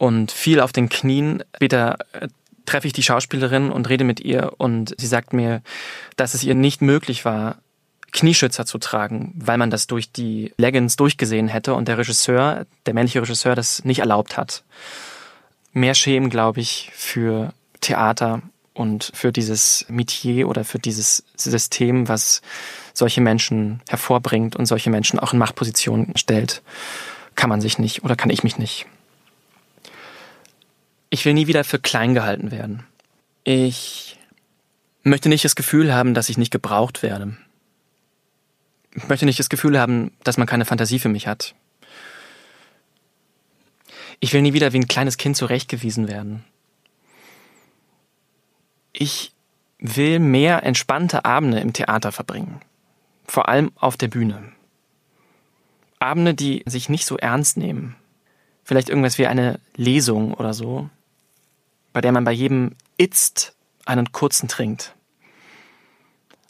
und 0.04 0.34
viel 0.34 0.60
auf 0.60 0.74
den 0.74 0.90
Knien. 0.90 1.46
Später 1.56 1.98
äh, 2.12 2.28
treffe 2.66 2.88
ich 2.88 2.94
die 2.94 3.04
Schauspielerin 3.04 3.72
und 3.72 3.88
rede 3.88 4.04
mit 4.04 4.20
ihr 4.20 4.52
und 4.58 4.94
sie 4.98 5.08
sagt 5.08 5.32
mir, 5.32 5.62
dass 6.18 6.34
es 6.34 6.44
ihr 6.44 6.56
nicht 6.56 6.82
möglich 6.82 7.24
war, 7.24 7.60
Knieschützer 8.12 8.66
zu 8.66 8.80
tragen, 8.80 9.34
weil 9.38 9.58
man 9.58 9.70
das 9.70 9.88
durch 9.88 10.12
die 10.12 10.52
Leggings 10.58 10.98
durchgesehen 10.98 11.48
hätte 11.48 11.74
und 11.74 11.88
der 11.88 11.98
Regisseur, 11.98 12.66
der 12.86 12.94
männliche 12.94 13.22
Regisseur, 13.22 13.56
das 13.56 13.86
nicht 13.86 14.00
erlaubt 14.00 14.36
hat. 14.36 14.66
Mehr 15.72 15.94
Schämen, 15.94 16.30
glaube 16.30 16.60
ich, 16.60 16.92
für 16.94 17.54
Theater 17.80 18.42
und 18.74 19.10
für 19.14 19.32
dieses 19.32 19.86
Metier 19.88 20.50
oder 20.50 20.66
für 20.66 20.80
dieses 20.80 21.24
System, 21.38 22.10
was 22.10 22.42
solche 22.94 23.22
Menschen 23.22 23.82
hervorbringt 23.88 24.58
und 24.58 24.66
solche 24.66 24.90
Menschen 24.90 25.18
auch 25.18 25.32
in 25.32 25.40
Machtpositionen 25.40 26.18
stellt, 26.18 26.62
kann 27.36 27.50
man 27.50 27.62
sich 27.62 27.80
nicht 27.80 28.04
oder 28.04 28.18
kann 28.18 28.30
ich 28.30 28.44
mich 28.44 28.58
nicht. 28.58 28.86
Ich 31.14 31.26
will 31.26 31.36
nie 31.36 31.46
wieder 31.46 31.64
für 31.64 31.78
klein 31.78 32.16
gehalten 32.16 32.50
werden. 32.50 32.88
Ich 33.44 34.18
möchte 35.04 35.30
nicht 35.30 35.46
das 35.46 35.54
Gefühl 35.54 35.94
haben, 35.94 36.16
dass 36.16 36.28
ich 36.28 36.40
nicht 36.40 36.50
gebraucht 36.50 37.04
werde. 37.04 37.38
Ich 38.96 39.08
möchte 39.08 39.26
nicht 39.26 39.38
das 39.38 39.50
Gefühl 39.50 39.80
haben, 39.80 40.12
dass 40.24 40.38
man 40.38 40.48
keine 40.48 40.66
Fantasie 40.66 40.98
für 40.98 41.10
mich 41.10 41.28
hat. 41.28 41.54
Ich 44.22 44.34
will 44.34 44.42
nie 44.42 44.54
wieder 44.54 44.74
wie 44.74 44.80
ein 44.80 44.88
kleines 44.88 45.18
Kind 45.18 45.38
zurechtgewiesen 45.38 46.08
werden. 46.08 46.44
Ich 48.92 49.34
will 49.78 50.18
mehr 50.18 50.64
entspannte 50.64 51.26
Abende 51.26 51.60
im 51.60 51.74
Theater 51.74 52.12
verbringen. 52.12 52.60
Vor 53.28 53.50
allem 53.50 53.72
auf 53.76 53.98
der 53.98 54.08
Bühne. 54.08 54.52
Abende, 56.00 56.34
die 56.34 56.64
sich 56.66 56.90
nicht 56.90 57.06
so 57.06 57.18
ernst 57.18 57.58
nehmen. 57.58 57.96
Vielleicht 58.64 58.90
irgendwas 58.90 59.20
wie 59.20 59.28
eine 59.28 59.60
Lesung 59.76 60.34
oder 60.34 60.56
so, 60.56 60.90
bei 61.94 62.02
der 62.02 62.12
man 62.12 62.24
bei 62.24 62.32
jedem 62.32 62.76
Itzt 62.98 63.56
einen 63.86 64.12
kurzen 64.12 64.50
trinkt. 64.50 64.96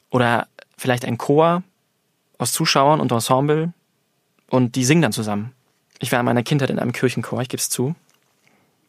Oder 0.09 0.47
vielleicht 0.77 1.05
ein 1.05 1.17
Chor 1.17 1.63
aus 2.37 2.51
Zuschauern 2.51 2.99
und 2.99 3.11
Ensemble 3.11 3.73
und 4.49 4.75
die 4.75 4.85
singen 4.85 5.01
dann 5.01 5.13
zusammen. 5.13 5.53
Ich 5.99 6.11
war 6.11 6.19
in 6.19 6.25
meiner 6.25 6.43
Kindheit 6.43 6.69
in 6.69 6.79
einem 6.79 6.91
Kirchenchor, 6.91 7.41
ich 7.41 7.49
gebe 7.49 7.59
es 7.59 7.69
zu. 7.69 7.95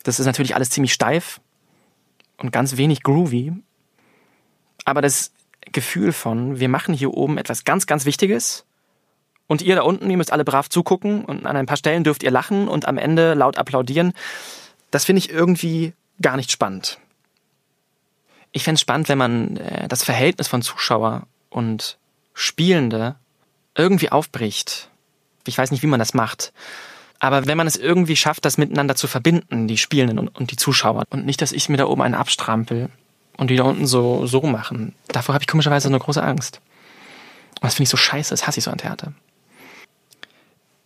Das 0.02 0.18
ist 0.18 0.26
natürlich 0.26 0.54
alles 0.54 0.70
ziemlich 0.70 0.92
steif 0.92 1.40
und 2.38 2.52
ganz 2.52 2.76
wenig 2.76 3.02
groovy. 3.02 3.52
Aber 4.84 5.00
das 5.00 5.32
Gefühl 5.73 6.12
von, 6.12 6.58
wir 6.61 6.68
machen 6.68 6.94
hier 6.94 7.14
oben 7.14 7.38
etwas 7.38 7.64
ganz, 7.64 7.87
ganz 7.87 8.04
Wichtiges 8.04 8.66
und 9.46 9.62
ihr 9.62 9.76
da 9.76 9.82
unten, 9.82 10.11
ihr 10.11 10.16
müsst 10.16 10.32
alle 10.32 10.44
brav 10.44 10.68
zugucken 10.68 11.25
und 11.25 11.46
an 11.46 11.56
ein 11.56 11.66
paar 11.66 11.76
Stellen 11.76 12.04
dürft 12.04 12.23
ihr 12.23 12.30
lachen 12.30 12.68
und 12.68 12.87
am 12.87 12.99
Ende 12.99 13.34
laut 13.34 13.56
applaudieren, 13.56 14.12
das 14.90 15.04
finde 15.04 15.18
ich 15.20 15.30
irgendwie 15.30 15.94
gar 16.21 16.37
nicht 16.37 16.50
spannend. 16.50 16.99
Ich 18.52 18.62
fände 18.62 18.76
es 18.76 18.80
spannend, 18.80 19.09
wenn 19.09 19.18
man 19.18 19.56
äh, 19.56 19.88
das 19.88 20.04
Verhältnis 20.04 20.49
von 20.49 20.62
Zuschauer 20.62 21.26
und 21.50 21.99
Spielende 22.35 23.16
irgendwie 23.76 24.11
aufbricht. 24.11 24.90
Ich 25.47 25.59
weiß 25.59 25.71
nicht, 25.71 25.83
wie 25.83 25.88
man 25.88 25.99
das 25.99 26.14
macht. 26.14 26.52
Aber 27.18 27.47
wenn 27.47 27.56
man 27.56 27.66
es 27.66 27.76
irgendwie 27.76 28.16
schafft, 28.16 28.44
das 28.44 28.59
miteinander 28.59 28.97
zu 28.97 29.06
verbinden, 29.06 29.66
die 29.66 29.78
Spielenden 29.78 30.18
und, 30.18 30.28
und 30.28 30.50
die 30.50 30.56
Zuschauer, 30.56 31.04
und 31.11 31.26
nicht, 31.26 31.40
dass 31.40 31.52
ich 31.52 31.68
mir 31.68 31.76
da 31.76 31.87
oben 31.87 32.02
einen 32.02 32.14
abstrampel 32.14 32.90
und 33.37 33.50
die 33.50 33.56
da 33.56 33.64
unten 33.64 33.87
so, 33.87 34.26
so 34.26 34.42
machen, 34.42 34.94
davor 35.09 35.35
habe 35.35 35.42
ich 35.42 35.49
komischerweise 35.49 35.88
eine 35.88 35.99
große 35.99 36.23
Angst. 36.23 36.61
Und 37.54 37.64
das 37.64 37.75
finde 37.75 37.85
ich 37.85 37.90
so 37.90 37.97
scheiße, 37.97 38.30
das 38.30 38.47
hasse 38.47 38.59
ich 38.59 38.64
so 38.64 38.71
an 38.71 38.78
Theater. 38.78 39.12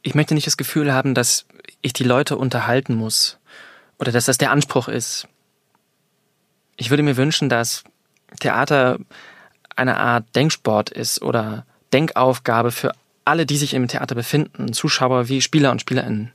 Ich 0.03 0.15
möchte 0.15 0.35
nicht 0.35 0.47
das 0.47 0.57
Gefühl 0.57 0.93
haben, 0.93 1.15
dass 1.15 1.47
ich 1.83 1.93
die 1.93 2.05
Leute 2.05 2.37
unterhalten 2.37 2.95
muss 2.95 3.39
oder 3.99 4.13
dass 4.13 4.27
das 4.27 4.39
der 4.39 4.51
Anspruch 4.51 4.89
ist. 4.89 5.27
Ich 6.77 6.91
würde 6.91 7.03
mir 7.03 7.17
wünschen, 7.17 7.49
dass 7.49 7.85
Theater 8.41 8.99
eine 9.77 9.97
Art 9.97 10.25
Denksport 10.35 10.91
ist 10.91 11.23
oder 11.23 11.65
Denkaufgabe 11.93 12.71
für 12.71 12.93
alle, 13.25 13.47
die 13.47 13.57
sich 13.57 13.75
im 13.75 13.89
Theater 13.89 14.15
befinden, 14.15 14.73
Zuschauer 14.73 15.29
wie 15.29 15.41
Spieler 15.41 15.71
und 15.71 15.81
Spielerinnen. 15.81 16.33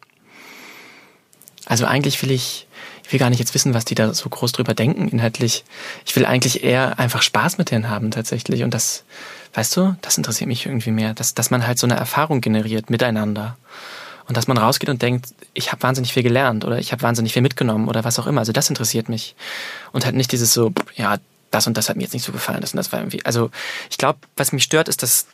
Also 1.65 1.85
eigentlich 1.85 2.21
will 2.21 2.31
ich, 2.31 2.67
ich 3.05 3.11
will 3.11 3.19
gar 3.19 3.29
nicht 3.29 3.39
jetzt 3.39 3.53
wissen, 3.53 3.73
was 3.73 3.85
die 3.85 3.95
da 3.95 4.13
so 4.13 4.27
groß 4.29 4.51
drüber 4.51 4.73
denken 4.73 5.07
inhaltlich. 5.07 5.63
Ich 6.05 6.15
will 6.15 6.25
eigentlich 6.25 6.63
eher 6.63 6.99
einfach 6.99 7.21
Spaß 7.21 7.57
mit 7.57 7.71
denen 7.71 7.89
haben 7.89 8.11
tatsächlich. 8.11 8.63
Und 8.63 8.73
das, 8.73 9.05
weißt 9.53 9.77
du, 9.77 9.95
das 10.01 10.17
interessiert 10.17 10.49
mich 10.49 10.65
irgendwie 10.65 10.91
mehr, 10.91 11.13
dass, 11.13 11.33
dass 11.33 11.51
man 11.51 11.65
halt 11.65 11.79
so 11.79 11.87
eine 11.87 11.95
Erfahrung 11.95 12.41
generiert 12.41 12.89
miteinander. 12.89 13.57
Und 14.27 14.37
dass 14.37 14.47
man 14.47 14.57
rausgeht 14.57 14.89
und 14.89 15.01
denkt, 15.01 15.33
ich 15.53 15.71
habe 15.71 15.83
wahnsinnig 15.83 16.13
viel 16.13 16.23
gelernt 16.23 16.63
oder 16.63 16.79
ich 16.79 16.91
habe 16.91 17.01
wahnsinnig 17.01 17.33
viel 17.33 17.41
mitgenommen 17.41 17.87
oder 17.87 18.03
was 18.03 18.19
auch 18.19 18.27
immer. 18.27 18.39
Also 18.39 18.53
das 18.53 18.69
interessiert 18.69 19.09
mich. 19.09 19.35
Und 19.91 20.05
halt 20.05 20.15
nicht 20.15 20.31
dieses 20.31 20.53
so, 20.53 20.71
ja, 20.95 21.17
das 21.51 21.67
und 21.67 21.77
das 21.77 21.89
hat 21.89 21.97
mir 21.97 22.03
jetzt 22.03 22.13
nicht 22.13 22.23
so 22.23 22.31
gefallen, 22.31 22.61
das 22.61 22.73
und 22.73 22.77
das 22.77 22.91
war 22.91 22.99
irgendwie. 22.99 23.23
Also 23.25 23.51
ich 23.89 23.97
glaube, 23.97 24.19
was 24.35 24.51
mich 24.51 24.63
stört, 24.63 24.87
ist 24.87 25.03
das, 25.03 25.27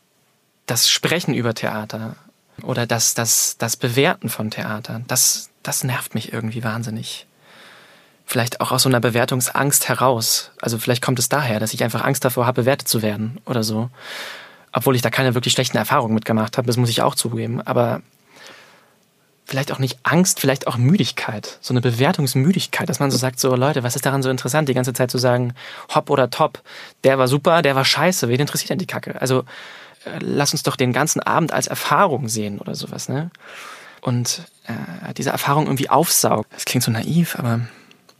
das 0.65 0.89
Sprechen 0.89 1.33
über 1.33 1.53
Theater 1.53 2.15
oder 2.63 2.85
das, 2.85 3.13
das, 3.13 3.55
das 3.57 3.77
Bewerten 3.77 4.29
von 4.29 4.51
Theater. 4.51 5.01
Das, 5.07 5.49
das 5.63 5.83
nervt 5.83 6.15
mich 6.15 6.33
irgendwie 6.33 6.63
wahnsinnig. 6.63 7.25
Vielleicht 8.25 8.61
auch 8.61 8.71
aus 8.71 8.83
so 8.83 8.89
einer 8.89 8.99
Bewertungsangst 8.99 9.87
heraus. 9.87 10.51
Also 10.61 10.77
vielleicht 10.77 11.01
kommt 11.01 11.19
es 11.19 11.29
daher, 11.29 11.59
dass 11.59 11.73
ich 11.73 11.83
einfach 11.83 12.03
Angst 12.03 12.25
davor 12.25 12.45
habe, 12.45 12.61
bewertet 12.61 12.87
zu 12.87 13.01
werden 13.01 13.39
oder 13.45 13.63
so. 13.63 13.89
Obwohl 14.71 14.95
ich 14.95 15.01
da 15.01 15.09
keine 15.09 15.33
wirklich 15.33 15.53
schlechten 15.53 15.77
Erfahrungen 15.77 16.13
mitgemacht 16.13 16.57
habe, 16.57 16.67
das 16.67 16.77
muss 16.77 16.89
ich 16.89 17.01
auch 17.01 17.15
zugeben. 17.15 17.61
Aber 17.61 18.01
vielleicht 19.49 19.71
auch 19.71 19.79
nicht 19.79 19.97
Angst, 20.03 20.39
vielleicht 20.39 20.67
auch 20.67 20.77
Müdigkeit, 20.77 21.57
so 21.59 21.73
eine 21.73 21.81
Bewertungsmüdigkeit, 21.81 22.87
dass 22.87 22.99
man 22.99 23.09
so 23.09 23.17
sagt, 23.17 23.39
so 23.39 23.55
Leute, 23.55 23.83
was 23.83 23.95
ist 23.95 24.05
daran 24.05 24.21
so 24.21 24.29
interessant, 24.29 24.69
die 24.69 24.75
ganze 24.75 24.93
Zeit 24.93 25.09
zu 25.09 25.17
sagen, 25.17 25.53
hopp 25.93 26.09
oder 26.11 26.29
top, 26.29 26.61
der 27.03 27.17
war 27.17 27.27
super, 27.27 27.61
der 27.63 27.75
war 27.75 27.83
scheiße, 27.83 28.29
wen 28.29 28.39
interessiert 28.39 28.69
denn 28.69 28.77
die 28.77 28.85
Kacke? 28.85 29.19
Also 29.19 29.39
äh, 30.05 30.19
lass 30.19 30.53
uns 30.53 30.63
doch 30.63 30.75
den 30.75 30.93
ganzen 30.93 31.19
Abend 31.19 31.51
als 31.51 31.67
Erfahrung 31.67 32.29
sehen 32.29 32.59
oder 32.59 32.75
sowas, 32.75 33.09
ne? 33.09 33.31
Und 34.01 34.43
äh, 34.67 35.13
diese 35.15 35.31
Erfahrung 35.31 35.65
irgendwie 35.65 35.89
aufsaugt. 35.89 36.53
Das 36.53 36.63
klingt 36.63 36.83
so 36.83 36.91
naiv, 36.91 37.37
aber 37.37 37.61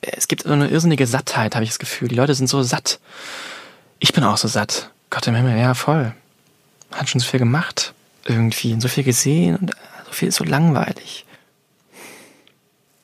es 0.01 0.27
gibt 0.27 0.43
so 0.43 0.51
eine 0.51 0.67
irrsinnige 0.67 1.07
Sattheit, 1.07 1.55
habe 1.55 1.63
ich 1.63 1.69
das 1.69 1.79
Gefühl. 1.79 2.09
Die 2.09 2.15
Leute 2.15 2.33
sind 2.33 2.47
so 2.47 2.63
satt. 2.63 2.99
Ich 3.99 4.11
bin 4.13 4.23
auch 4.23 4.37
so 4.37 4.47
satt. 4.47 4.89
Gott 5.09 5.25
im 5.27 5.35
Himmel, 5.35 5.57
ja, 5.57 5.73
voll. 5.75 6.13
Hat 6.91 7.07
schon 7.07 7.21
so 7.21 7.27
viel 7.27 7.39
gemacht. 7.39 7.93
Irgendwie, 8.25 8.73
und 8.73 8.81
so 8.81 8.89
viel 8.89 9.03
gesehen 9.03 9.55
und 9.55 9.71
viel 10.13 10.29
ist 10.29 10.35
so 10.35 10.43
langweilig. 10.43 11.25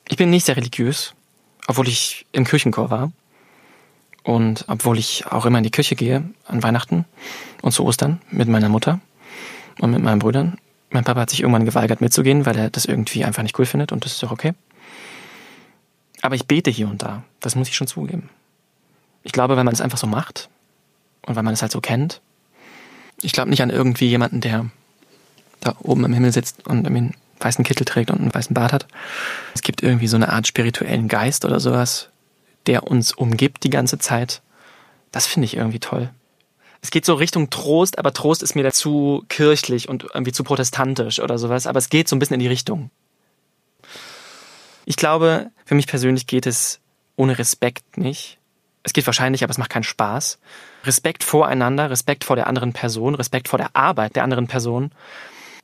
Ich 0.08 0.16
bin 0.16 0.30
nicht 0.30 0.46
sehr 0.46 0.56
religiös, 0.56 1.14
obwohl 1.66 1.88
ich 1.88 2.26
im 2.32 2.44
Kirchenchor 2.44 2.90
war. 2.90 3.12
Und 4.22 4.64
obwohl 4.66 4.98
ich 4.98 5.26
auch 5.26 5.46
immer 5.46 5.58
in 5.58 5.64
die 5.64 5.70
Kirche 5.70 5.94
gehe 5.94 6.28
an 6.46 6.62
Weihnachten 6.62 7.04
und 7.62 7.72
zu 7.72 7.84
Ostern 7.84 8.20
mit 8.30 8.48
meiner 8.48 8.68
Mutter 8.68 8.98
und 9.80 9.92
mit 9.92 10.02
meinen 10.02 10.18
Brüdern. 10.18 10.58
Mein 10.90 11.04
Papa 11.04 11.20
hat 11.20 11.30
sich 11.30 11.40
irgendwann 11.40 11.64
geweigert 11.64 12.00
mitzugehen, 12.00 12.44
weil 12.44 12.56
er 12.56 12.70
das 12.70 12.86
irgendwie 12.86 13.24
einfach 13.24 13.44
nicht 13.44 13.56
cool 13.58 13.66
findet 13.66 13.92
und 13.92 14.04
das 14.04 14.12
ist 14.12 14.22
doch 14.22 14.32
okay. 14.32 14.54
Aber 16.22 16.34
ich 16.34 16.46
bete 16.46 16.70
hier 16.70 16.88
und 16.88 17.02
da. 17.02 17.22
Das 17.38 17.54
muss 17.54 17.68
ich 17.68 17.76
schon 17.76 17.86
zugeben. 17.86 18.28
Ich 19.22 19.32
glaube, 19.32 19.56
wenn 19.56 19.64
man 19.64 19.74
es 19.74 19.80
einfach 19.80 19.98
so 19.98 20.06
macht 20.08 20.48
und 21.24 21.36
weil 21.36 21.42
man 21.42 21.54
es 21.54 21.62
halt 21.62 21.72
so 21.72 21.80
kennt. 21.80 22.20
Ich 23.22 23.32
glaube 23.32 23.50
nicht 23.50 23.62
an 23.62 23.70
irgendwie 23.70 24.08
jemanden, 24.08 24.40
der 24.40 24.66
da 25.66 25.76
oben 25.82 26.04
im 26.04 26.12
Himmel 26.12 26.32
sitzt 26.32 26.66
und 26.66 26.86
einen 26.86 27.14
weißen 27.40 27.64
Kittel 27.64 27.84
trägt 27.84 28.10
und 28.10 28.20
einen 28.20 28.34
weißen 28.34 28.54
Bart 28.54 28.72
hat. 28.72 28.86
Es 29.54 29.62
gibt 29.62 29.82
irgendwie 29.82 30.06
so 30.06 30.16
eine 30.16 30.30
Art 30.30 30.46
spirituellen 30.46 31.08
Geist 31.08 31.44
oder 31.44 31.60
sowas, 31.60 32.08
der 32.66 32.84
uns 32.84 33.12
umgibt 33.12 33.64
die 33.64 33.70
ganze 33.70 33.98
Zeit. 33.98 34.42
Das 35.12 35.26
finde 35.26 35.46
ich 35.46 35.56
irgendwie 35.56 35.80
toll. 35.80 36.10
Es 36.82 36.90
geht 36.90 37.04
so 37.04 37.14
Richtung 37.14 37.50
Trost, 37.50 37.98
aber 37.98 38.12
Trost 38.12 38.42
ist 38.42 38.54
mir 38.54 38.62
dazu 38.62 39.24
kirchlich 39.28 39.88
und 39.88 40.06
irgendwie 40.14 40.32
zu 40.32 40.44
protestantisch 40.44 41.20
oder 41.20 41.38
sowas, 41.38 41.66
aber 41.66 41.78
es 41.78 41.88
geht 41.88 42.08
so 42.08 42.16
ein 42.16 42.18
bisschen 42.18 42.34
in 42.34 42.40
die 42.40 42.48
Richtung. 42.48 42.90
Ich 44.84 44.96
glaube, 44.96 45.50
für 45.64 45.74
mich 45.74 45.88
persönlich 45.88 46.26
geht 46.26 46.46
es 46.46 46.80
ohne 47.16 47.38
Respekt 47.38 47.98
nicht. 47.98 48.38
Es 48.84 48.92
geht 48.92 49.06
wahrscheinlich, 49.06 49.42
aber 49.42 49.50
es 49.50 49.58
macht 49.58 49.70
keinen 49.70 49.82
Spaß. 49.82 50.38
Respekt 50.84 51.24
voreinander, 51.24 51.90
Respekt 51.90 52.22
vor 52.22 52.36
der 52.36 52.46
anderen 52.46 52.72
Person, 52.72 53.16
Respekt 53.16 53.48
vor 53.48 53.58
der 53.58 53.74
Arbeit 53.74 54.14
der 54.14 54.22
anderen 54.22 54.46
Person 54.46 54.92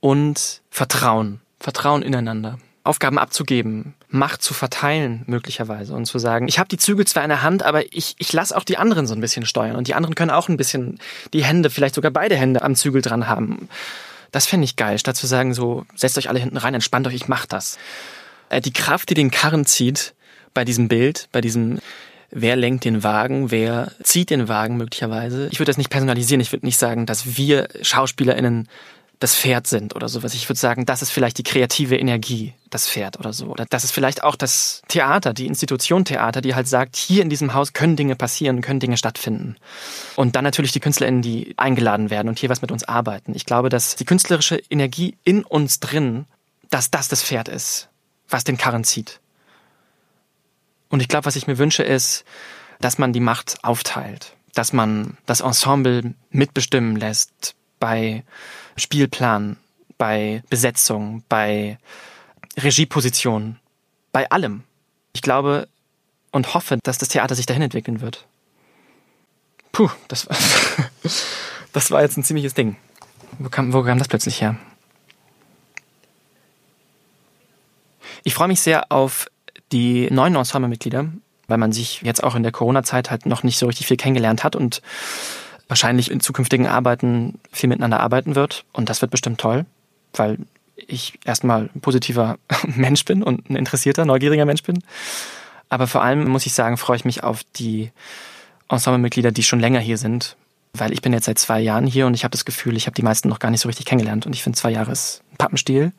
und 0.03 0.61
Vertrauen. 0.69 1.41
Vertrauen 1.61 2.03
ineinander. 2.03 2.59
Aufgaben 2.85 3.19
abzugeben, 3.19 3.95
Macht 4.09 4.43
zu 4.43 4.53
verteilen 4.53 5.23
möglicherweise 5.27 5.95
und 5.95 6.05
zu 6.07 6.19
sagen, 6.19 6.49
ich 6.49 6.59
habe 6.59 6.69
die 6.69 6.77
Zügel 6.77 7.07
zwar 7.07 7.23
in 7.23 7.29
der 7.29 7.43
Hand, 7.43 7.63
aber 7.63 7.95
ich, 7.95 8.17
ich 8.19 8.33
lasse 8.33 8.57
auch 8.57 8.65
die 8.65 8.77
anderen 8.77 9.07
so 9.07 9.15
ein 9.15 9.21
bisschen 9.21 9.47
steuern 9.47 9.77
und 9.77 9.87
die 9.87 9.95
anderen 9.95 10.17
können 10.17 10.33
auch 10.33 10.49
ein 10.49 10.57
bisschen 10.57 10.99
die 11.33 11.45
Hände, 11.45 11.71
vielleicht 11.71 11.95
sogar 11.95 12.11
beide 12.11 12.35
Hände 12.35 12.63
am 12.63 12.75
Zügel 12.75 13.01
dran 13.01 13.29
haben. 13.29 13.69
Das 14.33 14.47
fände 14.47 14.65
ich 14.65 14.75
geil, 14.75 14.99
statt 14.99 15.15
zu 15.15 15.29
sagen, 15.29 15.55
so 15.55 15.87
setzt 15.95 16.19
euch 16.19 16.29
alle 16.29 16.41
hinten 16.41 16.57
rein, 16.57 16.75
entspannt 16.75 17.07
euch, 17.07 17.15
ich 17.15 17.29
mach 17.29 17.47
das. 17.47 17.79
Äh, 18.49 18.61
die 18.61 18.73
Kraft, 18.73 19.09
die 19.11 19.15
den 19.15 19.31
Karren 19.31 19.65
zieht 19.65 20.15
bei 20.53 20.65
diesem 20.65 20.89
Bild, 20.89 21.29
bei 21.31 21.41
diesem 21.41 21.79
wer 22.33 22.57
lenkt 22.57 22.85
den 22.85 23.05
Wagen, 23.05 23.53
wer 23.53 23.93
zieht 24.03 24.31
den 24.31 24.49
Wagen 24.49 24.77
möglicherweise. 24.77 25.49
Ich 25.53 25.61
würde 25.61 25.71
das 25.71 25.79
nicht 25.79 25.91
personalisieren, 25.91 26.41
ich 26.41 26.51
würde 26.51 26.67
nicht 26.67 26.79
sagen, 26.79 27.07
dass 27.07 27.37
wir 27.37 27.69
SchauspielerInnen 27.83 28.69
das 29.23 29.37
Pferd 29.37 29.69
sind 29.69 29.95
oder 29.95 30.09
sowas. 30.09 30.35
Ich 30.35 30.49
würde 30.49 30.59
sagen, 30.59 30.85
das 30.85 31.01
ist 31.01 31.11
vielleicht 31.11 31.39
die 31.39 31.45
kreative 31.45 31.97
Energie, 31.97 32.55
das 32.71 32.89
Pferd 32.89 33.21
oder 33.21 33.33
so. 33.33 33.47
Oder 33.47 33.67
das 33.67 33.85
ist 33.85 33.93
vielleicht 33.93 34.25
auch 34.25 34.35
das 34.35 34.83
Theater, 34.89 35.33
die 35.33 35.47
Institution 35.47 36.05
Theater, 36.05 36.41
die 36.41 36.57
halt 36.57 36.67
sagt, 36.67 36.97
hier 36.97 37.23
in 37.23 37.31
diesem 37.31 37.55
Haus 37.55 37.73
können 37.73 37.95
Dinge 37.95 38.17
passieren, 38.17 38.63
können 38.63 38.81
Dinge 38.81 38.97
stattfinden. 38.97 39.57
Und 40.17 40.35
dann 40.35 40.43
natürlich 40.43 40.73
die 40.73 40.81
KünstlerInnen, 40.81 41.23
die 41.23 41.55
eingeladen 41.57 42.11
werden 42.11 42.29
und 42.29 42.39
hier 42.41 42.49
was 42.49 42.63
mit 42.63 42.73
uns 42.73 42.83
arbeiten. 42.83 43.33
Ich 43.37 43.47
glaube, 43.47 43.69
dass 43.69 43.95
die 43.95 44.05
künstlerische 44.05 44.57
Energie 44.71 45.17
in 45.23 45.45
uns 45.45 45.79
drin, 45.79 46.27
dass 46.71 46.91
das 46.91 47.09
das 47.09 47.23
Pferd 47.23 47.49
ist, 47.49 47.89
was 48.29 48.43
den 48.43 48.57
Karren 48.57 48.83
zieht. 48.83 49.21
Und 50.89 51.01
ich 51.01 51.09
glaube, 51.09 51.27
was 51.27 51.37
ich 51.37 51.47
mir 51.47 51.59
wünsche, 51.59 51.85
ist, 51.85 52.25
dass 52.81 52.99
man 52.99 53.13
die 53.13 53.21
Macht 53.21 53.59
aufteilt, 53.63 54.35
dass 54.55 54.73
man 54.73 55.17
das 55.27 55.43
Ensemble 55.43 56.15
mitbestimmen 56.31 56.97
lässt 56.97 57.55
bei 57.83 58.23
Spielplan, 58.77 59.57
bei 59.99 60.45
Besetzung, 60.49 61.25
bei 61.29 61.79
Regieposition, 62.57 63.59
bei 64.13 64.31
allem. 64.31 64.63
Ich 65.15 65.21
glaube 65.21 65.67
und 66.31 66.55
hoffe, 66.55 66.79
dass 66.85 66.99
das 66.99 67.09
Theater 67.09 67.35
sich 67.35 67.47
dahin 67.47 67.63
entwickeln 67.63 68.01
wird. 68.01 68.25
Puh, 69.73 69.91
das, 70.07 70.29
war, 70.29 70.37
das 71.73 71.91
war 71.91 72.03
jetzt 72.03 72.17
ein 72.17 72.23
ziemliches 72.23 72.55
Ding. 72.55 72.77
Wo 73.41 73.49
kam, 73.49 73.73
wo 73.73 73.83
kam 73.83 73.99
das 73.99 74.07
plötzlich 74.07 74.41
her? 74.41 74.55
Ich 78.23 78.35
freue 78.35 78.47
mich 78.47 78.61
sehr 78.61 78.93
auf 78.93 79.27
die 79.73 80.09
neuen 80.09 80.37
Ensemblemitglieder, 80.37 81.09
weil 81.49 81.59
man 81.59 81.73
sich 81.73 82.01
jetzt 82.03 82.23
auch 82.23 82.37
in 82.37 82.45
der 82.45 82.53
Corona-Zeit 82.53 83.11
halt 83.11 83.27
noch 83.27 83.43
nicht 83.43 83.59
so 83.59 83.67
richtig 83.67 83.89
viel 83.89 83.97
kennengelernt 83.97 84.45
hat 84.45 84.55
und 84.55 84.83
wahrscheinlich 85.73 86.11
in 86.11 86.21
zukünftigen 86.21 86.67
Arbeiten 86.67 87.39
viel 87.51 87.71
miteinander 87.71 88.01
arbeiten 88.01 88.35
wird. 88.35 88.67
Und 88.75 88.91
das 88.91 89.01
wird 89.01 89.11
bestimmt 89.11 89.41
toll, 89.41 89.65
weil 90.13 90.37
ich 90.77 91.19
erstmal 91.25 91.71
ein 91.75 91.81
positiver 91.81 92.37
Mensch 92.67 93.07
bin 93.07 93.23
und 93.23 93.49
ein 93.49 93.57
interessierter, 93.57 94.05
neugieriger 94.05 94.45
Mensch 94.45 94.63
bin. 94.63 94.83
Aber 95.71 95.87
vor 95.87 96.03
allem 96.03 96.29
muss 96.29 96.45
ich 96.45 96.53
sagen, 96.53 96.77
freue 96.77 96.99
ich 96.99 97.07
mich 97.07 97.25
auf 97.25 97.41
die 97.57 97.91
Ensemblemitglieder, 98.69 99.33
die 99.33 99.43
schon 99.43 99.61
länger 99.61 99.81
hier 99.81 99.97
sind. 99.97 100.37
Weil 100.75 100.93
ich 100.93 101.01
bin 101.01 101.15
jetzt 101.15 101.25
seit 101.25 101.39
zwei 101.39 101.61
Jahren 101.61 101.87
hier 101.87 102.07
und 102.07 102.13
ich 102.13 102.25
habe 102.25 102.33
das 102.33 102.45
Gefühl, 102.45 102.77
ich 102.77 102.85
habe 102.85 102.95
die 102.95 103.03
meisten 103.03 103.31
noch 103.31 103.39
gar 103.39 103.51
nicht 103.51 103.63
so 103.63 103.69
richtig 103.69 103.87
kennengelernt. 103.87 104.27
Und 104.27 104.35
ich 104.35 104.43
finde, 104.43 104.59
zwei 104.59 104.73
Jahre 104.73 104.93
ist 104.93 105.23
ein 105.33 105.39
Pappenstiel. 105.39 105.93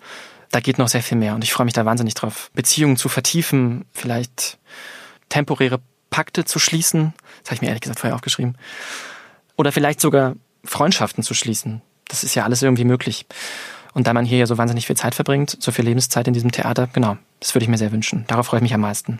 Da 0.51 0.59
geht 0.59 0.77
noch 0.77 0.87
sehr 0.87 1.01
viel 1.01 1.17
mehr 1.17 1.33
und 1.33 1.43
ich 1.43 1.51
freue 1.51 1.65
mich 1.65 1.73
da 1.73 1.83
wahnsinnig 1.83 2.13
drauf. 2.13 2.51
Beziehungen 2.53 2.95
zu 2.95 3.09
vertiefen, 3.09 3.85
vielleicht 3.91 4.59
temporäre 5.29 5.79
Pakte 6.11 6.45
zu 6.45 6.59
schließen. 6.59 7.15
Das 7.41 7.49
habe 7.49 7.55
ich 7.55 7.61
mir 7.61 7.69
ehrlich 7.69 7.81
gesagt 7.81 8.01
vorher 8.01 8.13
aufgeschrieben. 8.13 8.55
Oder 9.55 9.71
vielleicht 9.71 10.01
sogar 10.01 10.35
Freundschaften 10.63 11.23
zu 11.23 11.33
schließen. 11.33 11.81
Das 12.07 12.23
ist 12.23 12.35
ja 12.35 12.43
alles 12.43 12.61
irgendwie 12.61 12.85
möglich. 12.85 13.25
Und 13.93 14.07
da 14.07 14.13
man 14.13 14.25
hier 14.25 14.39
ja 14.39 14.45
so 14.47 14.57
wahnsinnig 14.57 14.87
viel 14.87 14.97
Zeit 14.97 15.13
verbringt, 15.15 15.57
so 15.59 15.71
viel 15.71 15.85
Lebenszeit 15.85 16.27
in 16.27 16.33
diesem 16.33 16.51
Theater, 16.51 16.89
genau, 16.91 17.17
das 17.39 17.53
würde 17.53 17.63
ich 17.63 17.69
mir 17.69 17.77
sehr 17.77 17.91
wünschen. 17.91 18.25
Darauf 18.27 18.47
freue 18.47 18.59
ich 18.59 18.63
mich 18.63 18.73
am 18.73 18.81
meisten. 18.81 19.19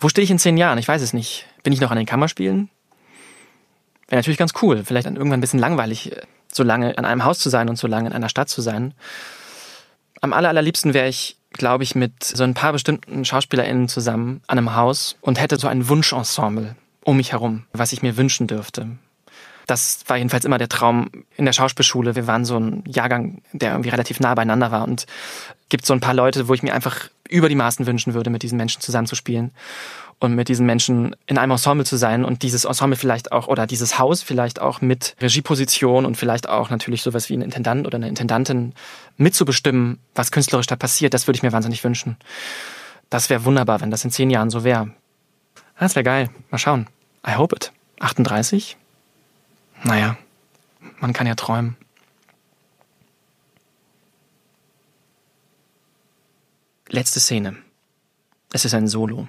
Wo 0.00 0.08
stehe 0.08 0.24
ich 0.24 0.30
in 0.30 0.38
zehn 0.38 0.56
Jahren? 0.56 0.78
Ich 0.78 0.88
weiß 0.88 1.02
es 1.02 1.12
nicht. 1.12 1.46
Bin 1.62 1.72
ich 1.72 1.80
noch 1.80 1.90
an 1.90 1.96
den 1.96 2.06
Kammerspielen? 2.06 2.70
Wäre 4.08 4.18
natürlich 4.18 4.38
ganz 4.38 4.52
cool. 4.62 4.82
Vielleicht 4.84 5.06
dann 5.06 5.16
irgendwann 5.16 5.38
ein 5.38 5.42
bisschen 5.42 5.60
langweilig, 5.60 6.12
so 6.52 6.62
lange 6.62 6.96
an 6.96 7.04
einem 7.04 7.24
Haus 7.24 7.38
zu 7.38 7.50
sein 7.50 7.68
und 7.68 7.76
so 7.76 7.86
lange 7.86 8.08
in 8.08 8.14
einer 8.14 8.28
Stadt 8.28 8.48
zu 8.48 8.62
sein. 8.62 8.94
Am 10.20 10.32
aller, 10.32 10.48
allerliebsten 10.48 10.94
wäre 10.94 11.08
ich, 11.08 11.36
glaube 11.52 11.84
ich, 11.84 11.94
mit 11.94 12.24
so 12.24 12.44
ein 12.44 12.54
paar 12.54 12.72
bestimmten 12.72 13.24
SchauspielerInnen 13.24 13.88
zusammen 13.88 14.40
an 14.46 14.58
einem 14.58 14.74
Haus 14.74 15.16
und 15.20 15.40
hätte 15.40 15.58
so 15.58 15.68
ein 15.68 15.88
Wunschensemble 15.88 16.76
um 17.04 17.16
mich 17.16 17.32
herum, 17.32 17.64
was 17.72 17.92
ich 17.92 18.02
mir 18.02 18.16
wünschen 18.16 18.46
dürfte. 18.46 18.88
Das 19.66 20.04
war 20.08 20.18
jedenfalls 20.18 20.44
immer 20.44 20.58
der 20.58 20.68
Traum 20.68 21.10
in 21.36 21.46
der 21.46 21.52
Schauspielschule. 21.52 22.16
Wir 22.16 22.26
waren 22.26 22.44
so 22.44 22.58
ein 22.58 22.84
Jahrgang, 22.86 23.40
der 23.52 23.70
irgendwie 23.70 23.88
relativ 23.88 24.20
nah 24.20 24.34
beieinander 24.34 24.70
war 24.70 24.84
und 24.84 25.06
gibt 25.70 25.86
so 25.86 25.94
ein 25.94 26.00
paar 26.00 26.12
Leute, 26.12 26.48
wo 26.48 26.54
ich 26.54 26.62
mir 26.62 26.74
einfach 26.74 27.08
über 27.28 27.48
die 27.48 27.54
Maßen 27.54 27.86
wünschen 27.86 28.12
würde, 28.12 28.28
mit 28.28 28.42
diesen 28.42 28.58
Menschen 28.58 28.82
zusammenzuspielen 28.82 29.52
und 30.18 30.34
mit 30.34 30.48
diesen 30.48 30.66
Menschen 30.66 31.16
in 31.26 31.38
einem 31.38 31.52
Ensemble 31.52 31.86
zu 31.86 31.96
sein 31.96 32.24
und 32.24 32.42
dieses 32.42 32.66
Ensemble 32.66 32.96
vielleicht 32.96 33.32
auch 33.32 33.48
oder 33.48 33.66
dieses 33.66 33.98
Haus 33.98 34.22
vielleicht 34.22 34.60
auch 34.60 34.82
mit 34.82 35.16
Regieposition 35.20 36.04
und 36.04 36.16
vielleicht 36.16 36.48
auch 36.48 36.68
natürlich 36.68 37.02
sowas 37.02 37.30
wie 37.30 37.36
ein 37.36 37.42
Intendant 37.42 37.86
oder 37.86 37.96
eine 37.96 38.08
Intendantin 38.08 38.74
mitzubestimmen, 39.16 39.98
was 40.14 40.30
künstlerisch 40.30 40.66
da 40.66 40.76
passiert, 40.76 41.14
das 41.14 41.26
würde 41.26 41.36
ich 41.38 41.42
mir 41.42 41.52
wahnsinnig 41.52 41.82
wünschen. 41.82 42.16
Das 43.08 43.30
wäre 43.30 43.44
wunderbar, 43.44 43.80
wenn 43.80 43.90
das 43.90 44.04
in 44.04 44.10
zehn 44.10 44.30
Jahren 44.30 44.50
so 44.50 44.62
wäre. 44.64 44.90
Das 45.78 45.94
wäre 45.94 46.04
geil. 46.04 46.30
Mal 46.50 46.58
schauen. 46.58 46.88
I 47.26 47.34
hope 47.34 47.54
it. 47.54 47.72
38? 48.00 48.76
Naja, 49.82 50.16
man 51.00 51.12
kann 51.12 51.26
ja 51.26 51.34
träumen. 51.34 51.76
Letzte 56.88 57.20
Szene. 57.20 57.56
Es 58.52 58.64
ist 58.64 58.74
ein 58.74 58.88
Solo. 58.88 59.26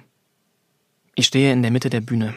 Ich 1.14 1.26
stehe 1.26 1.52
in 1.52 1.62
der 1.62 1.70
Mitte 1.70 1.90
der 1.90 2.00
Bühne. 2.00 2.34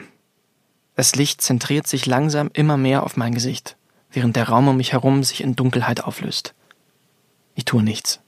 Das 0.95 1.15
Licht 1.15 1.41
zentriert 1.41 1.87
sich 1.87 2.05
langsam 2.05 2.49
immer 2.53 2.77
mehr 2.77 3.03
auf 3.03 3.15
mein 3.15 3.33
Gesicht, 3.33 3.77
während 4.11 4.35
der 4.35 4.49
Raum 4.49 4.67
um 4.69 4.77
mich 4.77 4.91
herum 4.91 5.23
sich 5.23 5.41
in 5.41 5.55
Dunkelheit 5.55 6.03
auflöst. 6.03 6.55
Ich 7.55 7.65
tue 7.65 7.83
nichts. 7.83 8.21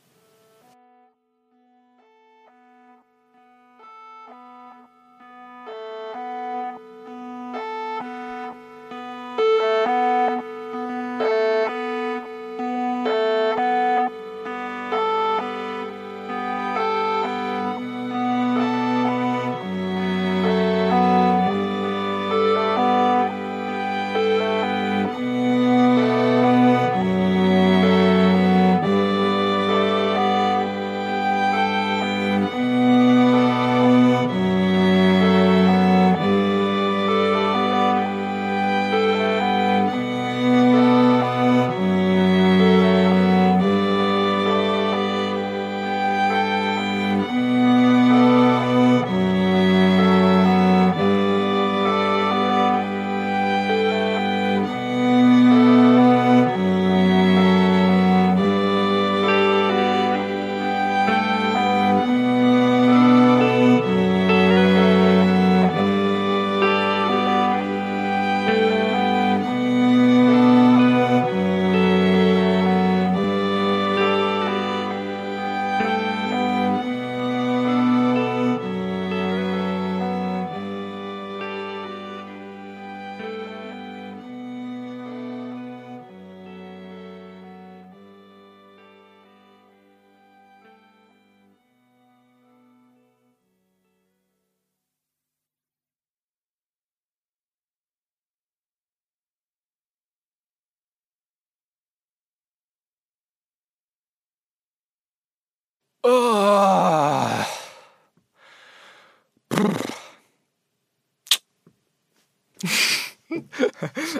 Oh. 106.03 107.45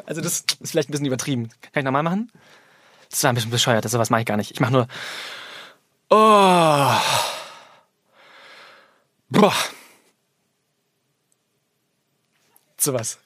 Also 0.06 0.22
das 0.22 0.46
ist 0.60 0.72
vielleicht 0.72 0.89
ein 0.89 0.91
bisschen 0.91 1.06
übertrieben. 1.06 1.50
Kann 1.62 1.82
ich 1.82 1.84
nochmal 1.84 2.04
machen? 2.04 2.32
Das 3.10 3.24
war 3.24 3.32
ein 3.32 3.36
bisschen 3.36 3.52
bescheuert, 3.52 3.84
das 3.86 3.91
sowas 3.91 4.10
mache 4.10 4.22
ich 4.22 4.28
gar 4.28 4.38
nicht. 4.38 4.52
Ich 4.52 4.60
mache 4.60 4.72
nur. 4.72 4.88
Oh. 6.10 6.96
Boah. 9.30 9.56
Sowas. 12.78 13.20